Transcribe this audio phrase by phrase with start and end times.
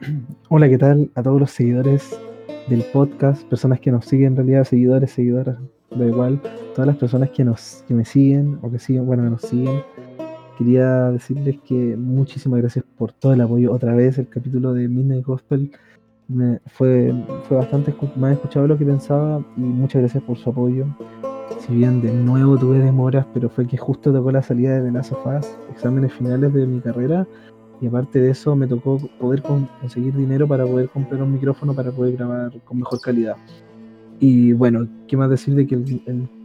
[0.48, 2.18] Hola, ¿qué tal a todos los seguidores
[2.68, 3.42] del podcast?
[3.48, 5.58] Personas que nos siguen, en realidad, seguidores, seguidoras,
[5.90, 6.40] da igual.
[6.74, 9.82] Todas las personas que, nos, que me siguen o que siguen, bueno, que nos siguen.
[10.56, 13.72] Quería decirles que muchísimas gracias por todo el apoyo.
[13.72, 15.70] Otra vez, el capítulo de Midnight Gospel
[16.28, 17.12] me, fue,
[17.44, 20.86] fue bastante más escuchado de lo que pensaba y muchas gracias por su apoyo.
[21.60, 24.92] Si bien de nuevo tuve demoras, pero fue que justo tocó la salida de The
[24.92, 27.26] Last of Us, exámenes finales de mi carrera
[27.80, 31.92] y aparte de eso, me tocó poder conseguir dinero para poder comprar un micrófono para
[31.92, 33.36] poder grabar con mejor calidad.
[34.20, 35.84] Y bueno, ¿qué más decir de que el,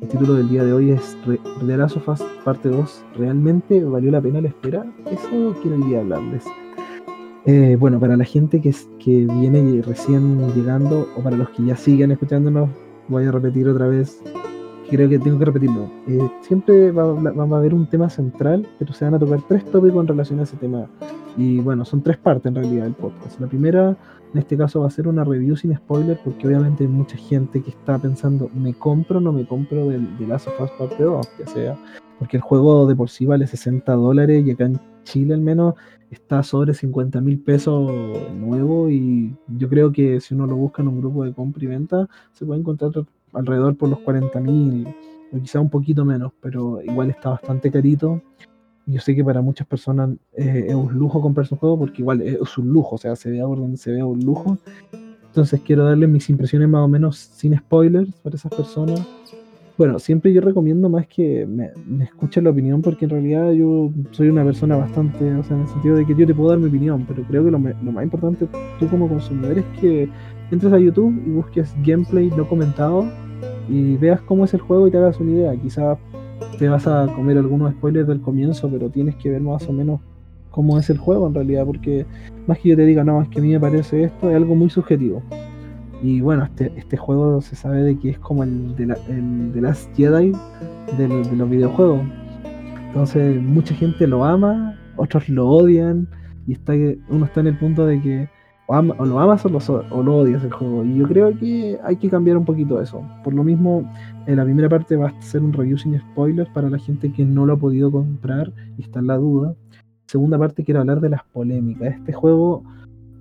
[0.08, 3.04] título del día de hoy es The Last of Us parte 2?
[3.18, 4.86] ¿Realmente valió la pena la espera?
[5.08, 6.46] Eso quiero ir a hablarles.
[7.46, 11.76] Eh, bueno, para la gente que, que viene recién llegando o para los que ya
[11.76, 12.70] siguen escuchándonos,
[13.08, 14.22] voy a repetir otra vez
[14.90, 15.90] creo que tengo que repetirlo.
[16.08, 20.02] Eh, siempre va, a haber un tema central, pero se van a tocar tres tópicos
[20.02, 20.88] en relación a ese tema.
[21.38, 23.40] Y bueno, son tres partes en realidad del podcast.
[23.40, 23.98] La primera,
[24.34, 27.62] en este caso, va a ser una review sin spoiler, porque obviamente hay mucha gente
[27.62, 31.04] que está pensando, ¿me compro o no me compro del, de Last of Us Parte
[31.04, 31.28] 2?
[31.40, 31.78] Ya sea,
[32.20, 35.76] porque el juego de por sí vale 60 dólares y acá en Chile al menos
[36.10, 37.92] está sobre 50 mil pesos
[38.34, 41.68] nuevo y yo creo que si uno lo busca en un grupo de compra y
[41.68, 42.92] venta se puede encontrar
[43.34, 44.88] alrededor por los 40 mil
[45.34, 48.22] o quizá un poquito menos, pero igual está bastante carito.
[48.86, 52.22] Yo sé que para muchas personas eh, es un lujo comprarse un juego porque igual
[52.22, 54.58] es un lujo, o sea, se vea por se vea un lujo.
[55.26, 59.02] Entonces quiero darles mis impresiones más o menos sin spoilers para esas personas.
[59.76, 61.72] Bueno, siempre yo recomiendo más que me,
[62.04, 65.68] escuchen la opinión porque en realidad yo soy una persona bastante, o sea, en el
[65.70, 68.04] sentido de que yo te puedo dar mi opinión, pero creo que lo, lo más
[68.04, 68.48] importante
[68.80, 70.08] tú como consumidor es que
[70.52, 73.10] entres a YouTube y busques gameplay no comentado
[73.70, 75.56] y veas cómo es el juego y te hagas una idea.
[75.56, 75.98] Quizás
[76.58, 80.02] te vas a comer algunos spoilers del comienzo, pero tienes que ver más o menos
[80.52, 82.06] cómo es el juego en realidad, porque
[82.48, 84.56] más que yo te diga, no, es que a mí me parece esto, es algo
[84.56, 85.24] muy subjetivo.
[86.02, 89.62] Y bueno, este, este juego se sabe de que es como el de, la, de
[89.62, 90.34] Last Jedi
[90.98, 92.02] de los videojuegos.
[92.88, 96.08] Entonces mucha gente lo ama, otros lo odian,
[96.46, 96.74] y está
[97.10, 98.30] uno está en el punto de que
[98.68, 100.84] o, lo amas o lo, odias el juego.
[100.86, 103.04] Y yo creo que hay que cambiar un poquito eso.
[103.24, 103.90] Por lo mismo,
[104.26, 107.26] en la primera parte va a ser un review sin spoilers para la gente que
[107.26, 109.56] no lo ha podido comprar y está en la duda.
[110.08, 111.96] Segunda parte quiero hablar de las polémicas.
[111.96, 112.64] Este juego,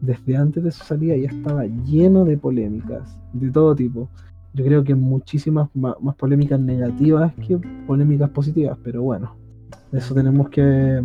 [0.00, 4.08] desde antes de su salida, ya estaba lleno de polémicas, de todo tipo.
[4.54, 9.34] Yo creo que muchísimas más, polémicas negativas que polémicas positivas, pero bueno,
[9.90, 11.02] de eso tenemos que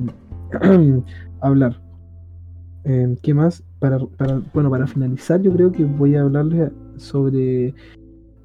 [1.40, 1.82] hablar.
[2.84, 3.64] Eh, ¿Qué más?
[3.80, 4.00] Para,
[4.54, 7.76] bueno, para finalizar, yo creo que voy a hablarles sobre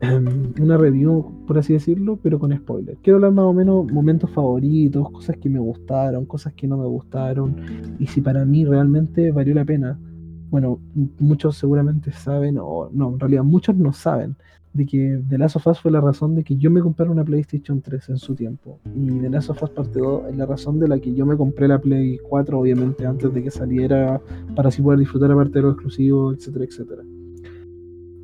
[0.01, 2.97] em, una review, por así decirlo, pero con spoiler.
[3.03, 6.87] Quiero hablar más o menos momentos favoritos, cosas que me gustaron, cosas que no me
[6.87, 7.57] gustaron,
[7.99, 9.99] y si para mí realmente valió la pena.
[10.51, 10.81] Bueno,
[11.19, 14.37] muchos seguramente saben, o no, en realidad muchos no saben,
[14.75, 17.25] de que The Last of Us fue la razón de que yo me comprara una
[17.25, 18.79] PlayStation 3 en su tiempo.
[18.95, 21.37] Y The Last of Us Parte 2 es la razón de la que yo me
[21.37, 24.21] compré la Play 4, obviamente, antes de que saliera,
[24.57, 27.03] para así poder disfrutar aparte de lo exclusivo, etcétera, etcétera.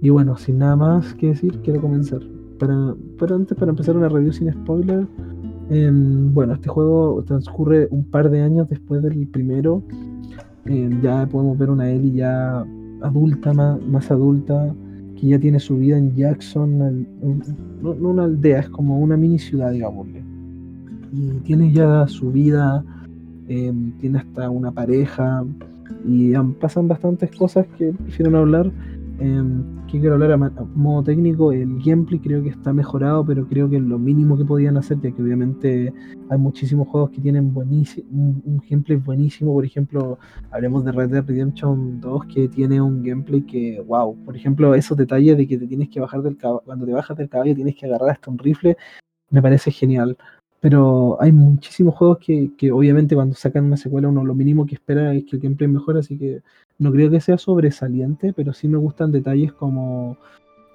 [0.01, 2.21] Y bueno, sin nada más que decir, quiero comenzar.
[2.59, 5.07] Para, pero antes, para empezar una review sin spoiler,
[5.69, 9.83] em, bueno, este juego transcurre un par de años después del primero.
[10.65, 12.65] Em, ya podemos ver una Ellie ya
[13.03, 14.75] adulta, más, más adulta
[15.19, 17.07] que ya tiene su vida en Jackson,
[17.83, 20.23] no, una aldea, es como una mini ciudad, digámosle.
[21.13, 22.85] Y tiene ya su vida,
[23.49, 25.45] em, tiene hasta una pareja,
[26.07, 28.71] y pasan bastantes cosas que prefiero hablar,
[29.21, 33.69] Em, que quiero hablar a, modo técnico, el gameplay creo que está mejorado, pero creo
[33.69, 35.93] que lo mínimo que podían hacer, ya que obviamente
[36.31, 40.19] hay muchísimos juegos que tienen buenísimo, un, gameplay buenísimo, por ejemplo,
[40.53, 44.97] hablemos de Red Dead Redemption 2 que tiene un gameplay que, wow, por ejemplo, esos
[44.97, 47.75] detalles de que te tienes que bajar del caballo, cuando te bajas del caballo tienes
[47.75, 48.77] que agarrar hasta un rifle,
[49.31, 50.17] me parece genial.
[50.61, 54.75] Pero hay muchísimos juegos que, que, obviamente cuando sacan una secuela uno lo mínimo que
[54.75, 56.43] espera es que el gameplay mejore, así que
[56.79, 60.17] no creo que sea sobresaliente, pero sí me gustan detalles como,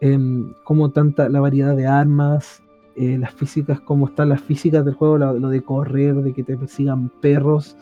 [0.01, 2.61] em, como tanta la variedad de armas,
[2.95, 6.57] eh, las físicas, cómo están las físicas del juego, lo, de correr, de que te
[6.57, 7.75] persigan perros,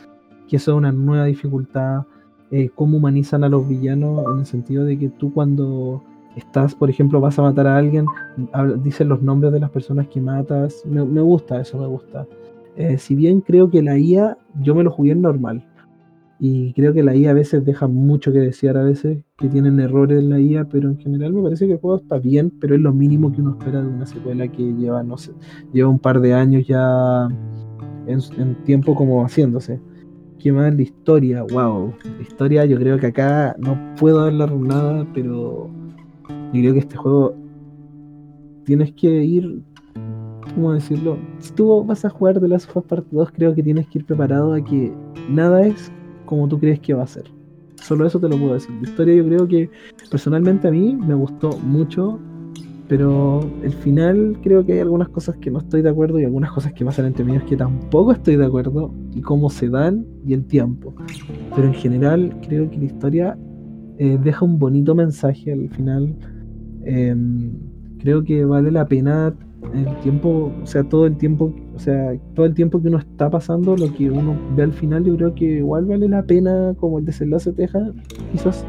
[0.48, 2.04] que eso es una nueva dificultad,
[2.52, 6.04] eh, cómo humanizan a los villanos en el sentido de que tú cuando
[6.36, 8.06] estás, por ejemplo, vas a matar a alguien,
[8.84, 10.84] dicen los nombres de las personas que matas.
[10.86, 12.26] Me, gusta, eso me gusta.
[12.76, 15.66] Eh, si bien creo que la IA, yo me lo jugué en normal.
[16.44, 19.80] Y creo que la IA a veces deja mucho que desear, a veces que tienen
[19.80, 22.74] errores en la IA, pero en general me parece que el juego está bien, pero
[22.74, 25.34] es lo mínimo que uno espera de una secuela que lleva, no sé,
[25.72, 27.28] lleva un par de años ya
[28.08, 29.80] en, tiempo como haciéndose.
[30.40, 30.74] ¿Qué más?
[30.74, 31.94] La historia, wow.
[32.04, 35.70] La historia, yo creo que acá no puedo hablar nada, pero
[36.28, 37.36] yo creo que este juego
[38.66, 39.62] tienes que ir,
[40.56, 41.20] ¿cómo decirlo?
[41.38, 44.00] Si tú vas a jugar de Last of Us Part 2, creo que tienes que
[44.00, 44.92] ir preparado a que
[45.30, 45.92] nada es
[46.32, 47.26] como tú crees que va a ser.
[47.76, 48.74] Solo eso te lo puedo decir.
[48.82, 49.70] La historia yo creo que
[50.10, 52.20] personalmente a mí me gustó mucho,
[52.88, 56.54] pero el final creo que hay algunas cosas que no estoy de acuerdo y algunas
[56.54, 60.34] cosas que pasan entre medios que tampoco estoy de acuerdo y cómo se dan y
[60.34, 60.96] el tiempo.
[61.54, 63.38] Pero en general creo que la historia
[63.98, 66.16] eh, deja un bonito mensaje al final.
[66.86, 67.52] Em,
[68.00, 69.36] creo que vale la pena
[69.74, 73.30] el tiempo, o sea, todo el tiempo, o sea, todo el tiempo que uno está
[73.30, 77.00] pasando, lo que uno ve al final, yo creo que igual vale la pena como
[77.00, 77.70] el desenlace te
[78.32, 78.66] quizás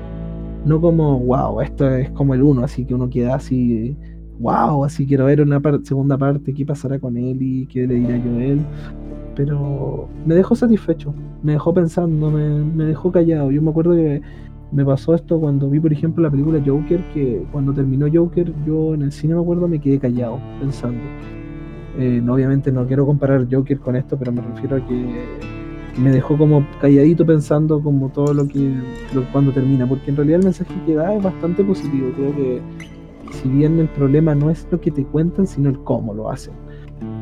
[0.64, 3.96] no como, wow, esto es como el uno, así que uno queda así,
[4.38, 8.16] wow, así quiero ver una segunda parte, qué pasará con él y qué le dirá
[8.16, 8.60] yo a él.
[9.34, 13.50] Pero me dejó satisfecho, me dejó pensando, me, me dejó callado.
[13.50, 14.20] Yo me acuerdo que
[14.72, 18.94] me pasó esto cuando vi, por ejemplo, la película Joker, que cuando terminó Joker, yo
[18.94, 21.00] en el cine me acuerdo me quedé callado, pensando.
[21.98, 25.26] Eh, obviamente no quiero comparar Joker con esto, pero me refiero a que
[26.00, 28.72] me dejó como calladito pensando como todo lo que
[29.30, 32.10] cuando termina, porque en realidad el mensaje que da es bastante positivo.
[32.16, 32.62] Creo que
[33.32, 36.54] si bien el problema no es lo que te cuentan, sino el cómo lo hacen.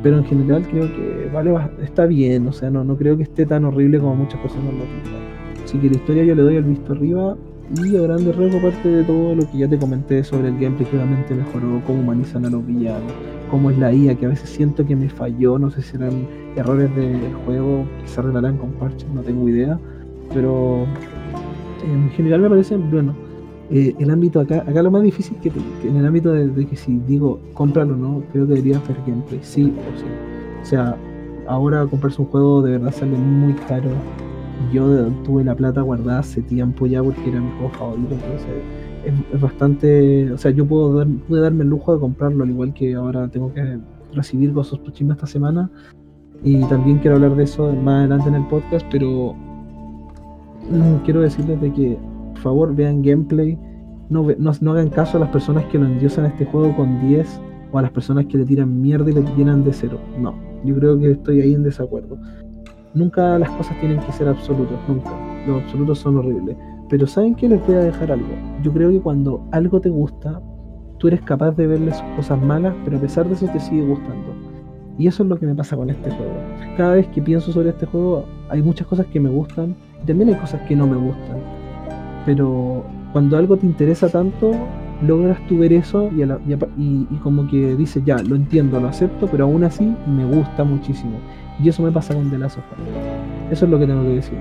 [0.04, 3.44] Pero en general creo que vale está bien, o sea, no, no creo que esté
[3.44, 5.29] tan horrible como muchas personas lo pintan.
[5.70, 7.36] Así que la historia yo le doy el visto arriba
[7.76, 10.84] y a grandes rasgos aparte de todo lo que ya te comenté sobre el gameplay
[10.90, 13.12] que realmente mejoró, cómo humanizan a los villanos,
[13.52, 16.26] cómo es la IA, que a veces siento que me falló, no sé si eran
[16.56, 19.78] errores del juego se arreglarán con parches, no tengo idea,
[20.34, 20.86] pero
[21.84, 23.14] en general me parece, bueno,
[23.70, 25.52] eh, el ámbito acá, acá lo más difícil que,
[25.84, 29.38] en el ámbito de, que si digo cómpralo o no, creo que debería hacer gameplay,
[29.40, 30.06] sí o sí.
[30.62, 30.96] O sea,
[31.46, 33.90] ahora comprarse un juego de verdad sale muy caro
[34.72, 38.48] yo tuve la plata guardada hace tiempo ya porque era mi juego favorito, entonces
[39.04, 42.74] es, bastante, o sea, yo puedo dar, pude darme el lujo de comprarlo, al igual
[42.74, 43.78] que ahora tengo que
[44.12, 45.70] recibir Ghost of esta semana
[46.42, 49.34] y también quiero hablar de eso más adelante en el podcast, pero
[50.70, 51.98] mm, quiero decirles de que
[52.30, 53.58] por favor vean gameplay,
[54.08, 57.40] no, no, hagan caso a las personas que lo endiosan este juego con 10
[57.72, 60.00] o a las personas que le tiran mierda y le llenan de cero.
[60.18, 60.34] No,
[60.64, 62.18] yo creo que estoy ahí en desacuerdo.
[62.94, 65.10] Nunca las cosas tienen que ser absolutas, nunca.
[65.46, 66.56] Los absolutos son horribles.
[66.88, 67.48] Pero ¿saben qué?
[67.48, 68.26] Les voy a dejar algo.
[68.62, 70.40] Yo creo que cuando algo te gusta,
[70.98, 74.34] tú eres capaz de verle cosas malas, pero a pesar de eso te sigue gustando.
[74.98, 76.32] Y eso es lo que me pasa con este juego.
[76.76, 80.30] Cada vez que pienso sobre este juego, hay muchas cosas que me gustan y también
[80.30, 81.38] hay cosas que no me gustan.
[82.26, 84.52] Pero cuando algo te interesa tanto,
[85.06, 86.10] logras tú ver eso
[86.76, 91.18] y como que dices, ya, lo entiendo, lo acepto, pero aún así me gusta muchísimo.
[91.62, 93.52] Y eso me pasa con The Last of Us.
[93.52, 94.38] Eso es lo que tengo que decir.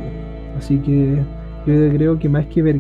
[0.58, 1.22] Así que
[1.66, 2.80] yo creo que más que ver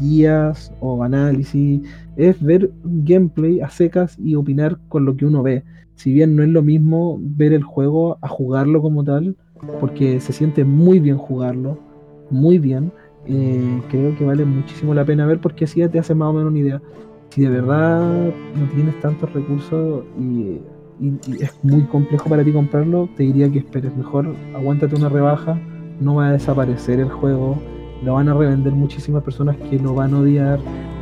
[0.00, 1.82] guías o análisis,
[2.16, 5.64] es ver gameplay a secas y opinar con lo que uno ve.
[5.94, 9.36] Si bien no es lo mismo ver el juego a jugarlo como tal,
[9.80, 11.78] porque se siente muy bien jugarlo,
[12.30, 12.90] muy bien,
[13.26, 16.32] eh, creo que vale muchísimo la pena ver porque así ya te hace más o
[16.32, 16.82] menos una idea.
[17.30, 20.58] Si de verdad no tienes tantos recursos y
[21.00, 21.12] y,
[21.42, 25.58] es muy complejo para ti comprarlo, te diría que esperes mejor, aguántate una rebaja,
[26.00, 27.56] no va a desaparecer el juego,
[28.02, 30.58] lo van a revender muchísimas personas que lo van a odiar,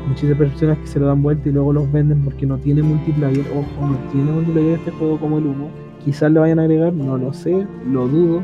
[0.08, 3.46] muchísimas personas que se lo dan vuelta y luego los venden porque no tiene multiplayer,
[3.50, 5.68] ojo, no tiene multiplayer este juego como el 1,
[6.04, 8.42] quizás le vayan a agregar, no lo sé, lo dudo,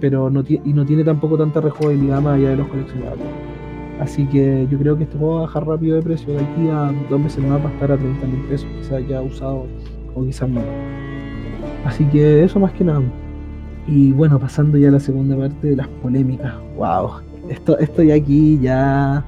[0.00, 3.26] pero no y no tiene tampoco tanta rejugabilidad más allá de los coleccionables.
[4.00, 6.32] Así que yo creo que este juego va a bajar rápido de precio.
[6.32, 9.22] De aquí a dos meses más va a estar a 30 mil pesos, quizás ya
[9.22, 9.66] usado
[10.14, 10.68] o quizás menos.
[11.84, 13.02] Así que eso más que nada.
[13.86, 16.54] Y bueno, pasando ya a la segunda parte de las polémicas.
[16.76, 17.20] ¡Wow!
[17.48, 19.24] Esto, estoy aquí ya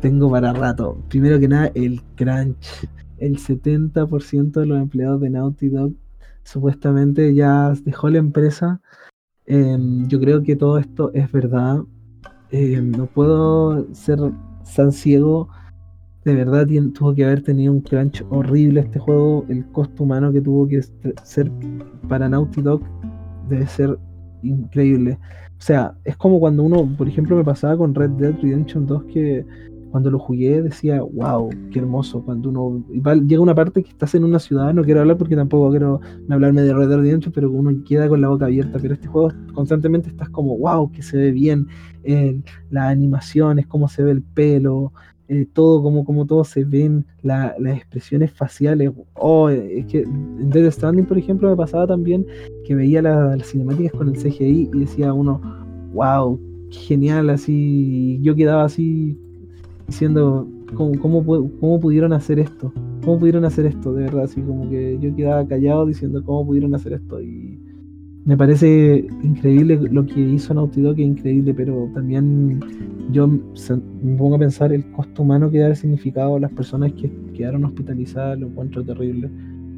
[0.00, 0.98] tengo para rato.
[1.08, 2.88] Primero que nada, el crunch.
[3.18, 5.92] El 70% de los empleados de Naughty Dog
[6.42, 8.80] supuestamente ya dejó la empresa.
[9.46, 11.82] Em, yo creo que todo esto es verdad.
[12.50, 14.18] Em, no puedo ser
[14.76, 15.48] tan ciego
[16.24, 19.44] de verdad tuvo que haber tenido un crunch horrible este juego.
[19.48, 20.82] El costo humano que tuvo que
[21.22, 21.50] ser
[22.08, 22.82] para Naughty Dog
[23.48, 23.98] debe ser
[24.42, 25.18] increíble.
[25.58, 29.04] O sea, es como cuando uno, por ejemplo, me pasaba con Red Dead Redemption 2
[29.04, 29.46] que
[29.90, 32.20] cuando lo jugué decía, wow, qué hermoso.
[32.24, 32.84] Cuando uno
[33.22, 36.62] llega una parte que estás en una ciudad, no quiero hablar porque tampoco quiero hablarme
[36.62, 38.78] de Red Dead Redemption, pero uno queda con la boca abierta.
[38.82, 41.68] Pero este juego constantemente estás como, wow, que se ve bien,
[42.02, 42.40] eh,
[42.70, 44.92] las animaciones, cómo se ve el pelo,
[45.28, 48.92] eh, todo, como, como todo se ven, las expresiones faciales.
[49.14, 52.26] Oh, es que en Dead Stranding, por ejemplo, me pasaba también
[52.66, 55.40] que veía las cinemáticas con el CGI y decía uno,
[55.94, 56.38] wow,
[56.70, 59.18] genial, así, yo quedaba así
[59.86, 61.24] diciendo, ¿cómo,
[61.60, 62.72] cómo, pudieron hacer esto?
[63.04, 63.92] ¿Cómo pudieron hacer esto?
[63.92, 67.20] De verdad, así como que yo quedaba callado diciendo, ¿cómo pudieron hacer esto?
[67.22, 67.58] Y
[68.24, 72.60] me parece increíble lo que hizo Naughty Dog, es increíble, pero también
[73.12, 77.10] yo me pongo a pensar el costo humano que el significado a las personas que
[77.34, 79.30] quedaron hospitalizadas, lo encuentro terrible.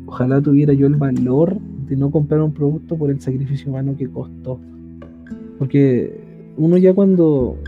[0.07, 4.09] Ojalá tuviera yo el valor de no comprar un producto por el sacrificio humano que
[4.09, 4.61] costó.
[5.59, 6.21] Porque
[6.57, 7.59] uno ya cuando,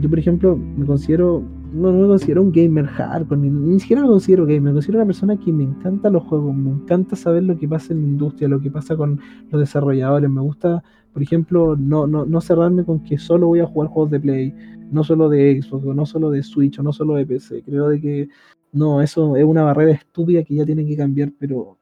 [0.00, 4.08] yo por ejemplo me considero no, me considero un gamer hardcore, ni, ni, siquiera me
[4.08, 7.58] considero gamer, me considero una persona que me encanta los juegos, me encanta saber lo
[7.58, 11.76] que pasa en la industria, lo que pasa con los desarrolladores, me gusta, por ejemplo,
[11.76, 14.54] no, no, no cerrarme con que solo voy a jugar juegos de Play,
[14.90, 18.00] no solo de Xbox, no solo de Switch, o no solo de PC, creo de
[18.00, 18.28] que
[18.72, 21.78] no, eso es una barrera estúpida que ya tiene que cambiar, pero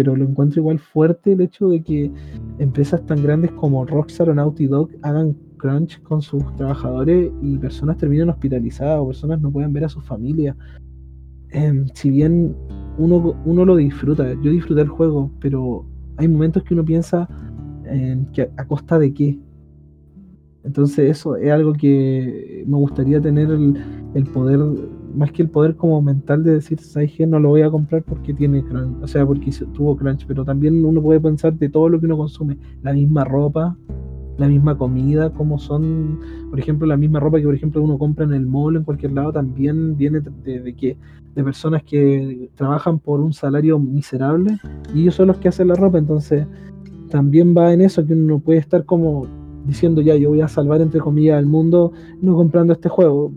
[0.00, 2.10] pero lo encuentro igual fuerte el hecho de que
[2.58, 7.96] empresas tan grandes como Rockstar o Naughty Dog hagan crunch con sus trabajadores y personas
[7.98, 10.56] terminan hospitalizadas o personas no pueden ver a su familia.
[11.50, 12.56] Em, si bien
[12.98, 15.84] uno, uno lo disfruta, yo disfruté el juego, pero
[16.16, 17.28] hay momentos que uno piensa
[17.84, 19.38] en que a, costa de qué.
[20.62, 24.60] Entonces eso es algo que me gustaría tener el, poder,
[25.14, 27.26] más que el poder como mental de decir, ¿sabes qué?
[27.26, 30.84] No lo voy a comprar porque tiene crunch, o sea, porque tuvo crunch, pero también
[30.84, 33.76] uno puede pensar de todo lo que uno consume, la misma ropa,
[34.40, 36.18] la misma comida, como son,
[36.48, 39.12] por ejemplo, la misma ropa que por ejemplo uno compra en el mall, en cualquier
[39.12, 40.96] lado, también viene de, que
[41.34, 44.56] de personas que trabajan por un salario miserable
[44.94, 46.46] y ellos son los que hacen la ropa, entonces
[47.10, 49.26] también va en eso que uno puede estar como
[49.66, 51.92] diciendo ya yo voy a salvar entre comillas al mundo
[52.22, 53.32] no comprando este juego,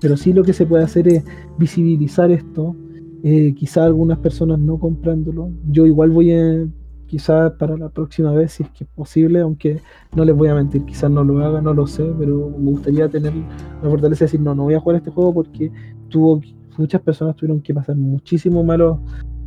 [0.00, 1.22] pero sí lo que se puede hacer es
[1.58, 2.74] visibilizar esto,
[3.22, 6.66] eh, quizá algunas personas no comprándolo, yo igual voy a
[7.06, 9.80] quizás para la próxima vez, si es que es posible, aunque
[10.14, 13.08] no les voy a mentir, quizás no lo haga, no lo sé, pero me gustaría
[13.08, 13.32] tener
[13.82, 15.70] la fortaleza de decir, no, no voy a jugar este juego porque
[16.08, 16.40] tuvo
[16.76, 18.98] muchas personas tuvieron que pasar muchísimo malos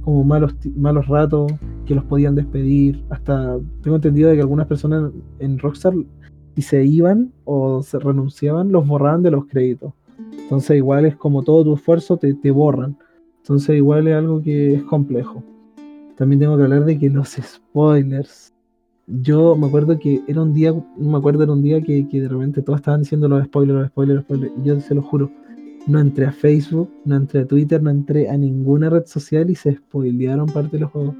[0.01, 1.51] como malos malos ratos
[1.85, 3.03] que los podían despedir.
[3.09, 5.93] Hasta tengo entendido de que algunas personas en Rockstar
[6.55, 9.93] si se iban o se renunciaban los borraban de los créditos.
[10.31, 12.97] Entonces igual es como todo tu esfuerzo te, te borran.
[13.39, 15.43] Entonces igual es algo que es complejo
[16.17, 18.53] también tengo que hablar de que los spoilers.
[19.05, 22.61] Yo me acuerdo que era un día, me acuerdo, era un día que, de repente
[22.61, 24.53] todos estaban diciendo los spoilers, los spoilers, los spoilers.
[24.57, 25.31] Y yo se lo juro,
[25.85, 29.55] no entré a Facebook, no entré a Twitter, no entré a ninguna red social y
[29.55, 31.15] se spoilearon parte de los juegos.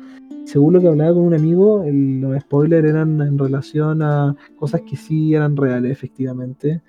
[0.46, 4.98] Según lo que hablaba con un amigo, los spoilers eran en relación a cosas que
[4.98, 6.82] sí eran reales, efectivamente.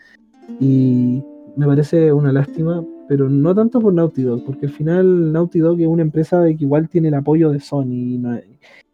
[0.60, 1.22] Y
[1.56, 5.80] me parece una lástima pero no tanto por Naughty Dog, porque al final Naughty Dog
[5.80, 8.20] es una empresa que igual tiene el apoyo de Sony,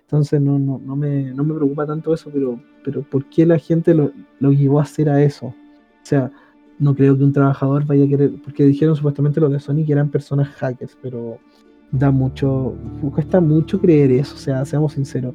[0.01, 3.59] entonces no, no, no, me, no me preocupa tanto eso, pero, pero ¿por qué la
[3.59, 5.47] gente lo, lo llevó a hacer a eso?
[5.47, 5.55] O
[6.07, 6.31] sea,
[6.79, 9.93] no creo que un trabajador vaya a querer, porque dijeron supuestamente los de Sony que
[9.93, 11.39] eran personas hackers, pero
[11.91, 12.75] da mucho,
[13.13, 15.35] cuesta mucho creer eso, o sea, seamos sinceros.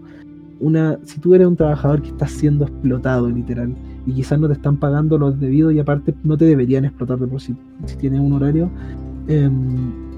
[0.60, 3.74] Una, si tú eres un trabajador que está siendo explotado literal
[4.10, 7.28] y quizás no te están pagando los debidos y aparte no te deberían explotar de
[7.28, 8.70] por sí si tienes un horario,
[9.28, 10.10] em,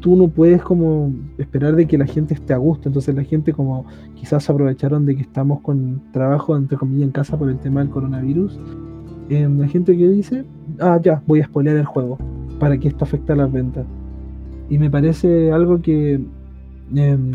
[0.00, 2.88] tú no puedes como esperar de que la gente esté a gusto.
[2.88, 3.84] Entonces la gente como
[4.14, 7.90] quizás aprovecharon de que estamos con trabajo entre comillas en casa por el tema del
[7.90, 8.58] coronavirus.
[9.28, 10.44] Em, la gente que dice,
[10.80, 12.18] ah ya, voy a spoilear el juego
[12.60, 13.84] para que esto afecte a las ventas.
[14.70, 16.20] Y me parece algo que,
[16.94, 17.32] em,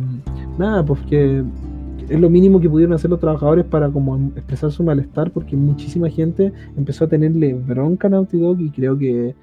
[0.58, 1.44] nada, pues que
[2.10, 6.10] es lo mínimo que pudieron hacer los trabajadores para como expresar su malestar, porque muchísima
[6.10, 9.36] gente empezó a tenerle bronca a Naughty Dog y creo que de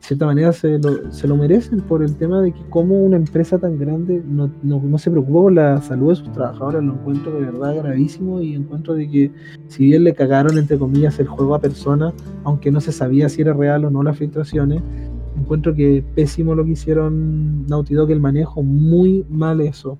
[0.00, 3.58] cierta manera se lo, se lo merecen por el tema de que como una empresa
[3.58, 7.46] tan grande no, no, se preocupa por la salud de sus trabajadores, lo encuentro de
[7.46, 9.30] verdad gravísimo y encuentro de que
[9.66, 13.42] si bien le cagaron entre comillas el juego a personas, aunque no se sabía si
[13.42, 14.80] era real o no las filtraciones,
[15.36, 19.98] encuentro que pésimo lo que hicieron Naughty Dog el manejo, muy mal eso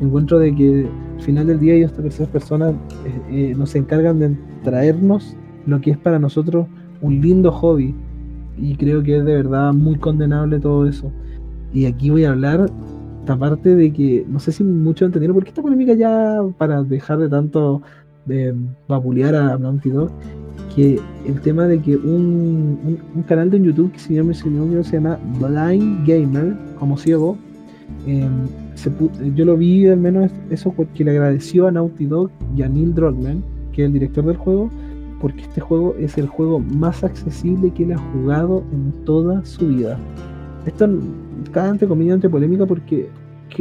[0.00, 2.74] encuentro de que al final del día ellos, estas personas,
[3.04, 5.36] eh, eh, nos encargan de traernos
[5.66, 6.66] lo que es para nosotros
[7.00, 7.94] un lindo hobby.
[8.56, 11.12] Y creo que es de verdad muy condenable todo eso.
[11.72, 12.70] Y aquí voy a hablar,
[13.26, 17.28] aparte de que, no sé si muchos entendieron, porque esta polémica ya, para dejar de
[17.28, 17.82] tanto
[18.26, 18.54] de
[18.88, 20.10] vapulear a Dog,
[20.74, 24.48] que el tema de que un, un, canal de YouTube que se llama, se
[24.92, 27.36] llama Blind Gamer, como ciego,
[28.06, 28.28] eh,
[29.34, 32.94] yo lo vi al menos eso porque le agradeció a Naughty Dog y a Neil
[32.94, 33.42] Druckmann,
[33.72, 34.70] que es el director del juego,
[35.20, 39.68] porque este juego es el juego más accesible que él ha jugado en toda su
[39.68, 39.98] vida.
[40.66, 40.88] Esto
[41.52, 43.08] cada entre comillas entre polémica porque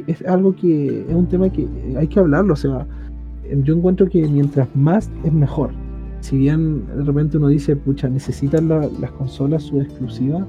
[0.08, 2.86] es algo que es un tema que hay que hablarlo, o sea,
[3.64, 5.72] yo encuentro que mientras más es mejor.
[6.20, 10.46] si bien de repente uno dice, pucha, necesitan las consolas su exclusiva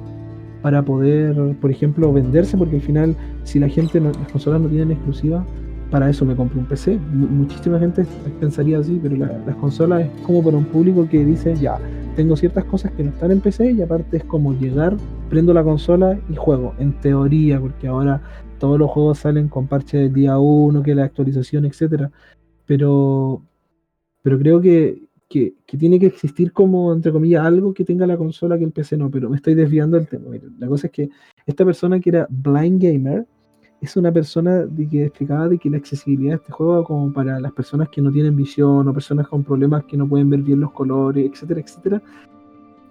[0.62, 4.68] para poder, por ejemplo, venderse, porque al final, si la gente, no, las consolas no
[4.68, 5.44] tienen exclusiva,
[5.90, 6.98] para eso me compro un PC.
[7.12, 8.04] muchísima gente
[8.40, 11.78] pensaría así, pero las consolas es como para un público que dice, ya,
[12.14, 14.96] tengo ciertas cosas que no están en PC y aparte es como llegar,
[15.30, 18.20] prendo la consola y juego, en teoría, porque ahora
[18.58, 22.10] todos los juegos salen con parche del día 1, que la actualización, etcétera.
[22.66, 23.42] Pero,
[24.22, 28.58] pero creo que, que, tiene que existir como, entre comillas, algo que tenga la consola
[28.58, 30.26] que el PC no, pero me estoy desviando del tema.
[30.58, 31.10] la cosa es que
[31.46, 33.26] esta persona que era Blind Gamer
[33.80, 37.38] es una persona de que explicaba de que la accesibilidad de este juego como para
[37.38, 40.60] las personas que no tienen visión o personas con problemas que no pueden ver bien
[40.60, 42.02] los colores, etcétera, etcétera,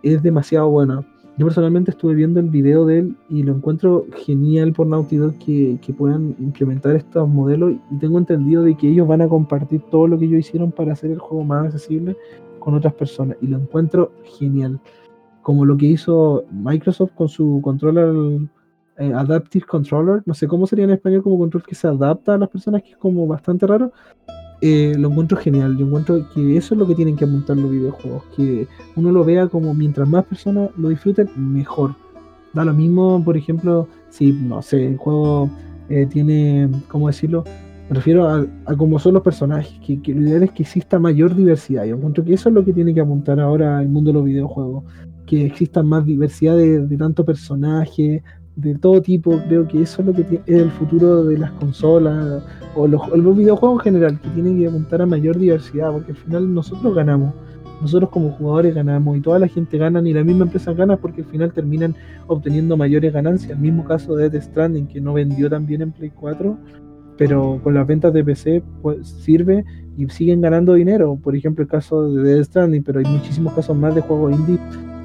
[0.03, 1.05] es demasiado buena.
[1.37, 5.37] Yo personalmente estuve viendo el video de él y lo encuentro genial por Naughty Dog
[5.37, 9.81] que, que, puedan implementar estos modelos y tengo entendido de que ellos van a compartir
[9.91, 12.17] todo lo que ellos hicieron para hacer el juego más accesible
[12.57, 14.79] con otras personas y lo encuentro genial.
[15.43, 18.41] Como lo que hizo Microsoft con su controller
[18.97, 22.37] eh, Adaptive Controller, no sé cómo sería en español como control que se adapta a
[22.39, 23.91] las personas, que es como bastante raro.
[24.61, 25.77] Eh, lo encuentro genial.
[25.77, 29.23] Yo encuentro que eso es lo que tienen que apuntar los videojuegos, que uno lo
[29.23, 31.95] vea como mientras más personas lo disfruten, mejor.
[32.53, 35.49] Da lo mismo, por ejemplo, si, no sé, el juego
[35.89, 37.43] eh, tiene, ¿cómo decirlo?
[37.89, 38.45] Me refiero a,
[38.75, 41.85] cómo son los personajes, que, lo ideal es que exista mayor diversidad.
[41.85, 44.25] Yo encuentro que eso es lo que tiene que apuntar ahora el mundo de los
[44.25, 44.83] videojuegos,
[45.25, 48.23] que exista más diversidad de, de tanto personaje,
[48.57, 49.39] de todo tipo.
[49.47, 52.43] Creo que eso es lo que es el futuro de las consolas
[52.75, 56.53] o los, videojuegos en general, que tienen que apuntar a mayor diversidad, porque al final
[56.53, 57.33] nosotros ganamos.
[57.81, 61.21] Nosotros como jugadores ganamos y toda la gente gana y la misma empresa gana porque
[61.21, 61.95] al final terminan
[62.25, 63.51] obteniendo mayores ganancias.
[63.51, 66.57] El mismo caso de Death Stranding que no vendió tan bien en Play 4,
[67.17, 69.63] pero con las ventas de PC pues, sirve
[69.95, 71.19] y siguen ganando dinero.
[71.21, 74.57] Por ejemplo, el caso de Death Stranding, pero hay muchísimos casos más de juegos indie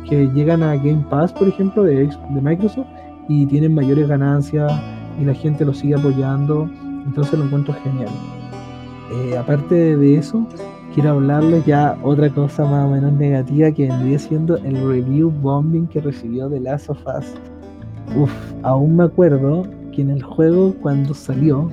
[0.09, 2.87] que llegan a Game Pass, por ejemplo, de, de Microsoft
[3.29, 4.73] y tienen mayores ganancias
[5.21, 6.69] y la gente lo sigue apoyando,
[7.07, 8.11] entonces lo encuentro genial.
[9.13, 10.47] Eh, aparte de eso,
[10.95, 15.87] quiero hablarles ya otra cosa más o menos negativa que vendría siendo el review bombing
[15.87, 17.35] que recibió de Last of Us.
[18.17, 18.33] Uf,
[18.63, 21.71] aún me acuerdo que en el juego cuando salió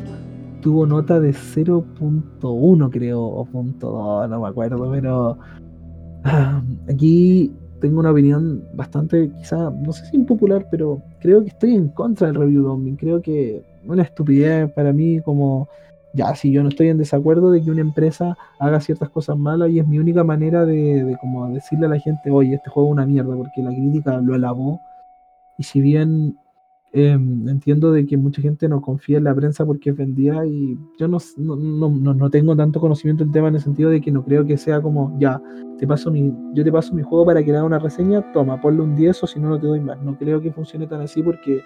[0.62, 5.38] tuvo nota de 0.1 creo, o .2, no me acuerdo, pero
[6.26, 11.76] ah, aquí tengo una opinión bastante, quizá, no sé si impopular, pero creo que estoy
[11.76, 12.96] en contra del review bombing.
[12.96, 15.68] Creo que una estupidez para mí como,
[16.14, 19.70] ya, si yo no estoy en desacuerdo de que una empresa haga ciertas cosas malas
[19.70, 22.90] y es mi única manera de, de como decirle a la gente, oye, este juego
[22.90, 24.82] es una mierda, porque la crítica lo alabó.
[25.58, 26.38] Y si bien
[26.92, 30.76] Em, entiendo de que mucha gente no confía en la prensa porque es vendida y
[30.98, 34.44] yo no, no, tengo tanto conocimiento del tema en el sentido de que no creo
[34.44, 35.40] que sea como, ya,
[35.78, 38.60] te paso mi, yo te paso mi juego para que le haga una reseña, toma,
[38.60, 40.02] ponle un 10 o si no, no te doy más.
[40.02, 41.62] No creo que funcione tan así porque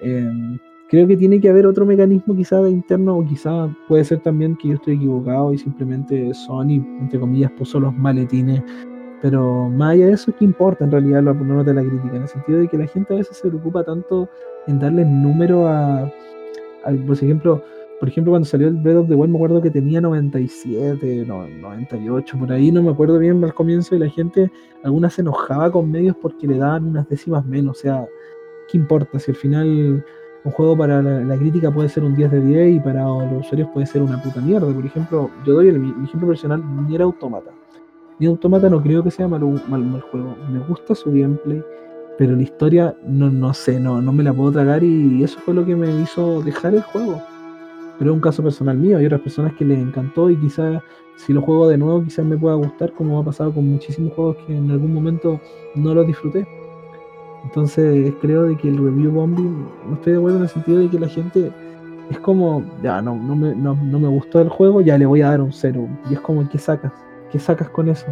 [0.00, 0.58] em,
[0.90, 4.54] creo que tiene que haber otro mecanismo quizá de interno o quizá puede ser también
[4.56, 8.62] que yo estoy equivocado y simplemente Sony, entre comillas, puso los maletines
[9.22, 12.16] pero más allá de eso, ¿qué importa en realidad lo nota de la crítica?
[12.16, 14.28] En el sentido de que la gente a veces se preocupa tanto
[14.66, 16.12] en darle número a,
[17.06, 17.62] por ejemplo,
[18.00, 22.36] por ejemplo, cuando salió el Breath of the Wild me acuerdo que tenía 97, 98,
[22.36, 24.50] por ahí no me acuerdo bien al comienzo y la gente,
[24.82, 28.04] algunas se enojaba con medios porque le daban unas décimas menos, o sea,
[28.68, 29.20] ¿qué importa?
[29.20, 30.04] Si al final
[30.44, 33.68] un juego para la, crítica puede ser un 10 de 10 y para los usuarios
[33.72, 34.66] puede ser una puta mierda.
[34.74, 37.52] Por ejemplo, yo doy el, mi ejemplo personal, era Automata.
[38.18, 40.36] Ni Automata no creo que sea mal, mal, juego.
[40.50, 41.62] Me gusta su gameplay,
[42.18, 45.54] pero la historia no, no sé, no, no me la puedo tragar y eso fue
[45.54, 47.20] lo que me hizo dejar el juego.
[47.98, 50.82] Pero es un caso personal mío, hay otras personas que les encantó y quizás
[51.16, 54.36] si lo juego de nuevo quizás me pueda gustar como ha pasado con muchísimos juegos
[54.46, 55.40] que en algún momento
[55.74, 56.46] no los disfruté.
[57.44, 60.88] Entonces creo de que el review bombing, no estoy de acuerdo en el sentido de
[60.88, 61.52] que la gente
[62.10, 65.22] es como, ya no, no, me, no, no me gustó el juego, ya le voy
[65.22, 65.88] a dar un cero.
[66.10, 66.92] Y es como, ¿qué sacas?
[67.32, 68.06] ¿Qué sacas con eso?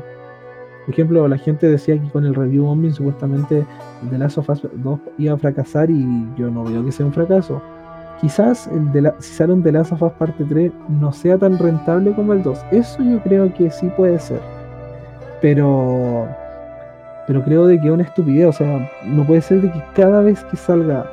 [0.86, 3.66] Por ejemplo, la gente decía que con el review bombing supuestamente
[4.08, 7.12] The Last of Us 2 iba a fracasar y yo no veo que sea un
[7.12, 7.60] fracaso.
[8.20, 8.68] Quizás
[9.18, 12.42] si sale un The Last of Us parte 3 no sea tan rentable como el
[12.42, 12.58] 2.
[12.72, 14.40] Eso yo creo que sí puede ser.
[15.42, 16.26] Pero
[17.26, 20.22] pero creo de que es una estupidez, o sea, no puede ser de que cada
[20.22, 21.06] vez que salga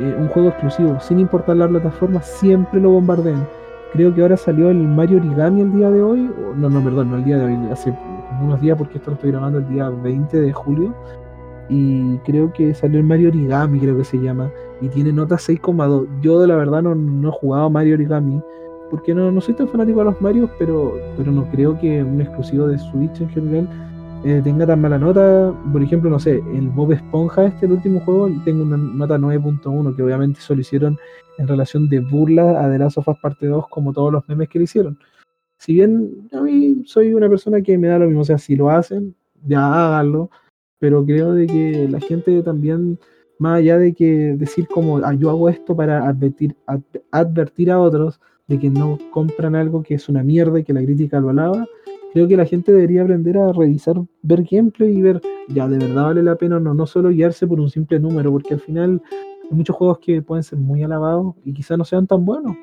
[0.00, 3.46] eh, un juego exclusivo, sin importar la plataforma, siempre lo bombardeen
[3.94, 6.28] Creo que ahora salió el Mario Origami el día de hoy.
[6.56, 7.96] No, no, perdón, no el día de hoy, hace
[8.42, 10.92] unos días porque esto lo estoy grabando el día 20 de julio.
[11.68, 14.50] Y creo que salió el Mario Origami, creo que se llama.
[14.80, 16.08] Y tiene nota 6,2.
[16.20, 18.42] Yo de la verdad no, no, he jugado Mario Origami.
[18.90, 22.20] porque no, no soy tan fanático de los Mario, pero, pero no creo que un
[22.20, 23.68] exclusivo de Switch en general
[24.24, 25.54] eh, tenga tan mala nota.
[25.70, 29.94] Por ejemplo, no sé, el Bob Esponja, este, el último juego, tengo una nota 9.1,
[29.94, 30.98] que obviamente solo hicieron
[31.36, 34.48] en relación de burla a The Last of Us Parte 2, como todos los memes
[34.48, 34.98] que le hicieron.
[35.58, 38.56] Si bien a mí soy una persona que me da lo mismo, o sea, si
[38.56, 39.14] lo hacen,
[39.46, 40.30] ya háganlo,
[40.78, 42.98] pero creo de que la gente también,
[43.38, 46.56] más allá de que decir como, ah, yo hago esto para advertir,
[47.10, 50.82] advertir a otros de que no compran algo que es una mierda y que la
[50.82, 51.66] crítica lo alaba,
[52.14, 56.04] creo que la gente debería aprender a revisar, ver gameplay y ver, ya, de verdad
[56.04, 59.02] vale la pena o no, no solo guiarse por un simple número, porque al final
[59.50, 62.56] hay muchos juegos que pueden ser muy alabados y quizás no sean tan buenos.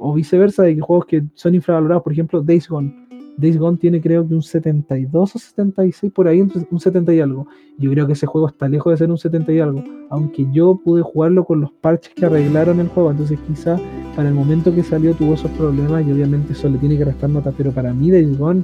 [0.00, 2.92] O viceversa, hay juegos que son infravalorados, por ejemplo, Days Gone.
[3.36, 7.46] Days Gone tiene creo que un 72 o 76, por ahí, un 70 y algo.
[7.78, 10.78] Yo creo que ese juego está lejos de ser un 70 y algo, aunque yo
[10.84, 13.78] pude jugarlo con los parches que arreglaron el juego, entonces quizá
[14.14, 17.30] para el momento que salió tuvo esos problemas y obviamente eso le tiene que restar
[17.30, 18.62] notas, pero para mí Days Gone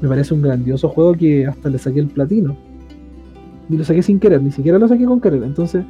[0.00, 2.56] me parece un grandioso juego que hasta le saqué el platino.
[3.68, 5.84] Y lo saqué sin querer, ni siquiera lo saqué con querer, entonces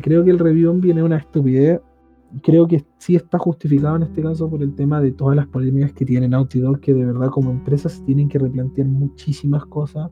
[0.00, 1.80] creo que el review viene una estupidez
[2.42, 5.92] creo que sí está justificado en este caso por el tema de todas las polémicas
[5.92, 10.10] que tiene Naughty Dog, que de verdad como empresas tienen que replantear muchísimas cosas.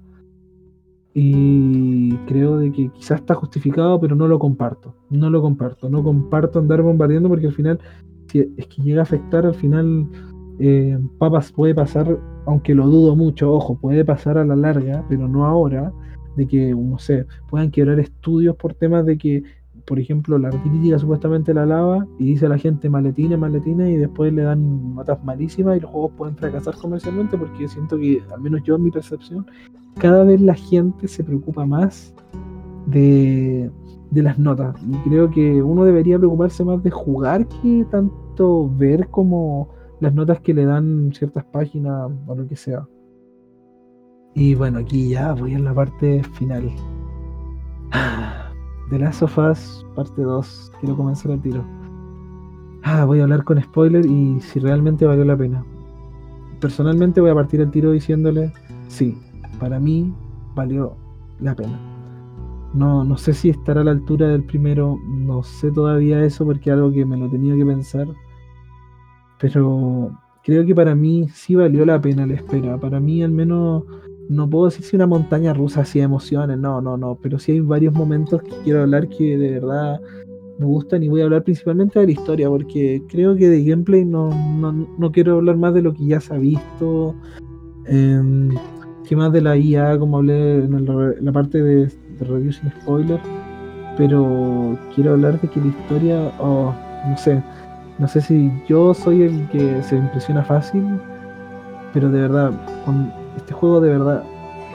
[1.14, 4.94] Y creo de que quizás está justificado, pero no lo comparto.
[5.10, 5.90] No lo comparto.
[5.90, 7.80] No comparto andar bombardeando porque al final,
[8.28, 10.08] si es que llega a afectar, al final,
[10.58, 15.28] eh, papas puede pasar, aunque lo dudo mucho, ojo, puede pasar a la larga, pero
[15.28, 15.92] no ahora,
[16.36, 19.42] de que, no sé, puedan quebrar estudios por temas de que
[19.86, 23.96] por ejemplo, la crítica supuestamente la lava y dice a la gente maletines, maletines y
[23.96, 28.40] después le dan notas malísimas y los juegos pueden fracasar comercialmente porque siento que, al
[28.40, 29.46] menos yo en mi percepción,
[29.98, 32.14] cada vez la gente se preocupa más
[32.86, 33.70] de,
[34.10, 34.74] de las notas.
[34.88, 39.68] Y creo que uno debería preocuparse más de jugar que tanto ver como
[40.00, 42.86] las notas que le dan ciertas páginas o lo que sea.
[44.34, 46.70] Y bueno, aquí ya voy a la parte final.
[48.92, 50.72] The Last of Us, parte 2.
[50.78, 51.64] Quiero comenzar el tiro.
[52.82, 55.64] Ah, voy a hablar con spoiler y si realmente valió la pena.
[56.60, 58.52] Personalmente voy a partir el tiro diciéndole,
[58.88, 59.16] sí,
[59.58, 60.12] para mí
[60.54, 60.94] valió
[61.40, 61.80] la pena.
[62.74, 66.68] No, no sé si estará a la altura del primero, no sé todavía eso porque
[66.68, 68.08] es algo que me lo tenía que pensar.
[69.40, 70.10] Pero
[70.44, 72.76] creo que para mí sí valió la pena la espera.
[72.76, 73.84] Para mí al menos
[74.28, 77.52] no puedo decir si una montaña rusa así de emociones, no, no, no, pero sí
[77.52, 80.00] hay varios momentos que quiero hablar que de verdad
[80.58, 84.04] me gustan y voy a hablar principalmente de la historia, porque creo que de gameplay
[84.04, 84.30] no,
[84.98, 87.14] no, quiero hablar más de lo que ya se ha visto,
[87.86, 88.50] em,
[89.08, 93.20] que más de la IA, como hablé en, la parte de, de review sin spoiler,
[93.96, 96.72] pero quiero hablar de que la historia, oh,
[97.08, 97.42] no sé,
[97.98, 100.82] no sé si yo soy el que se impresiona fácil,
[101.92, 102.52] pero de verdad,
[102.84, 104.22] con este juego de verdad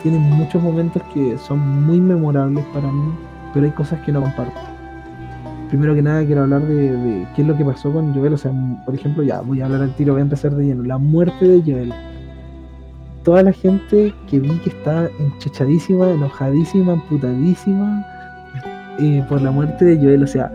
[0.03, 3.11] tiene muchos momentos que son muy memorables para mí,
[3.53, 4.59] pero hay cosas que no comparto.
[5.69, 8.51] Primero que nada quiero hablar de, qué es lo que pasó con Joel, o sea,
[8.85, 11.45] por ejemplo, ya voy a hablar al tiro, voy a empezar de lleno, la muerte
[11.45, 11.93] de Joel.
[13.23, 18.05] Toda la gente que vi que está enchechadísima, enojadísima, amputadísima
[18.99, 20.49] eh, por la muerte de Joel, o sea,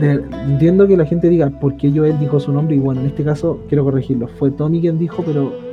[0.00, 3.24] entiendo que la gente diga por qué Joel dijo su nombre y bueno, en este
[3.24, 5.67] caso quiero corregirlo, fue Tommy quien dijo, pero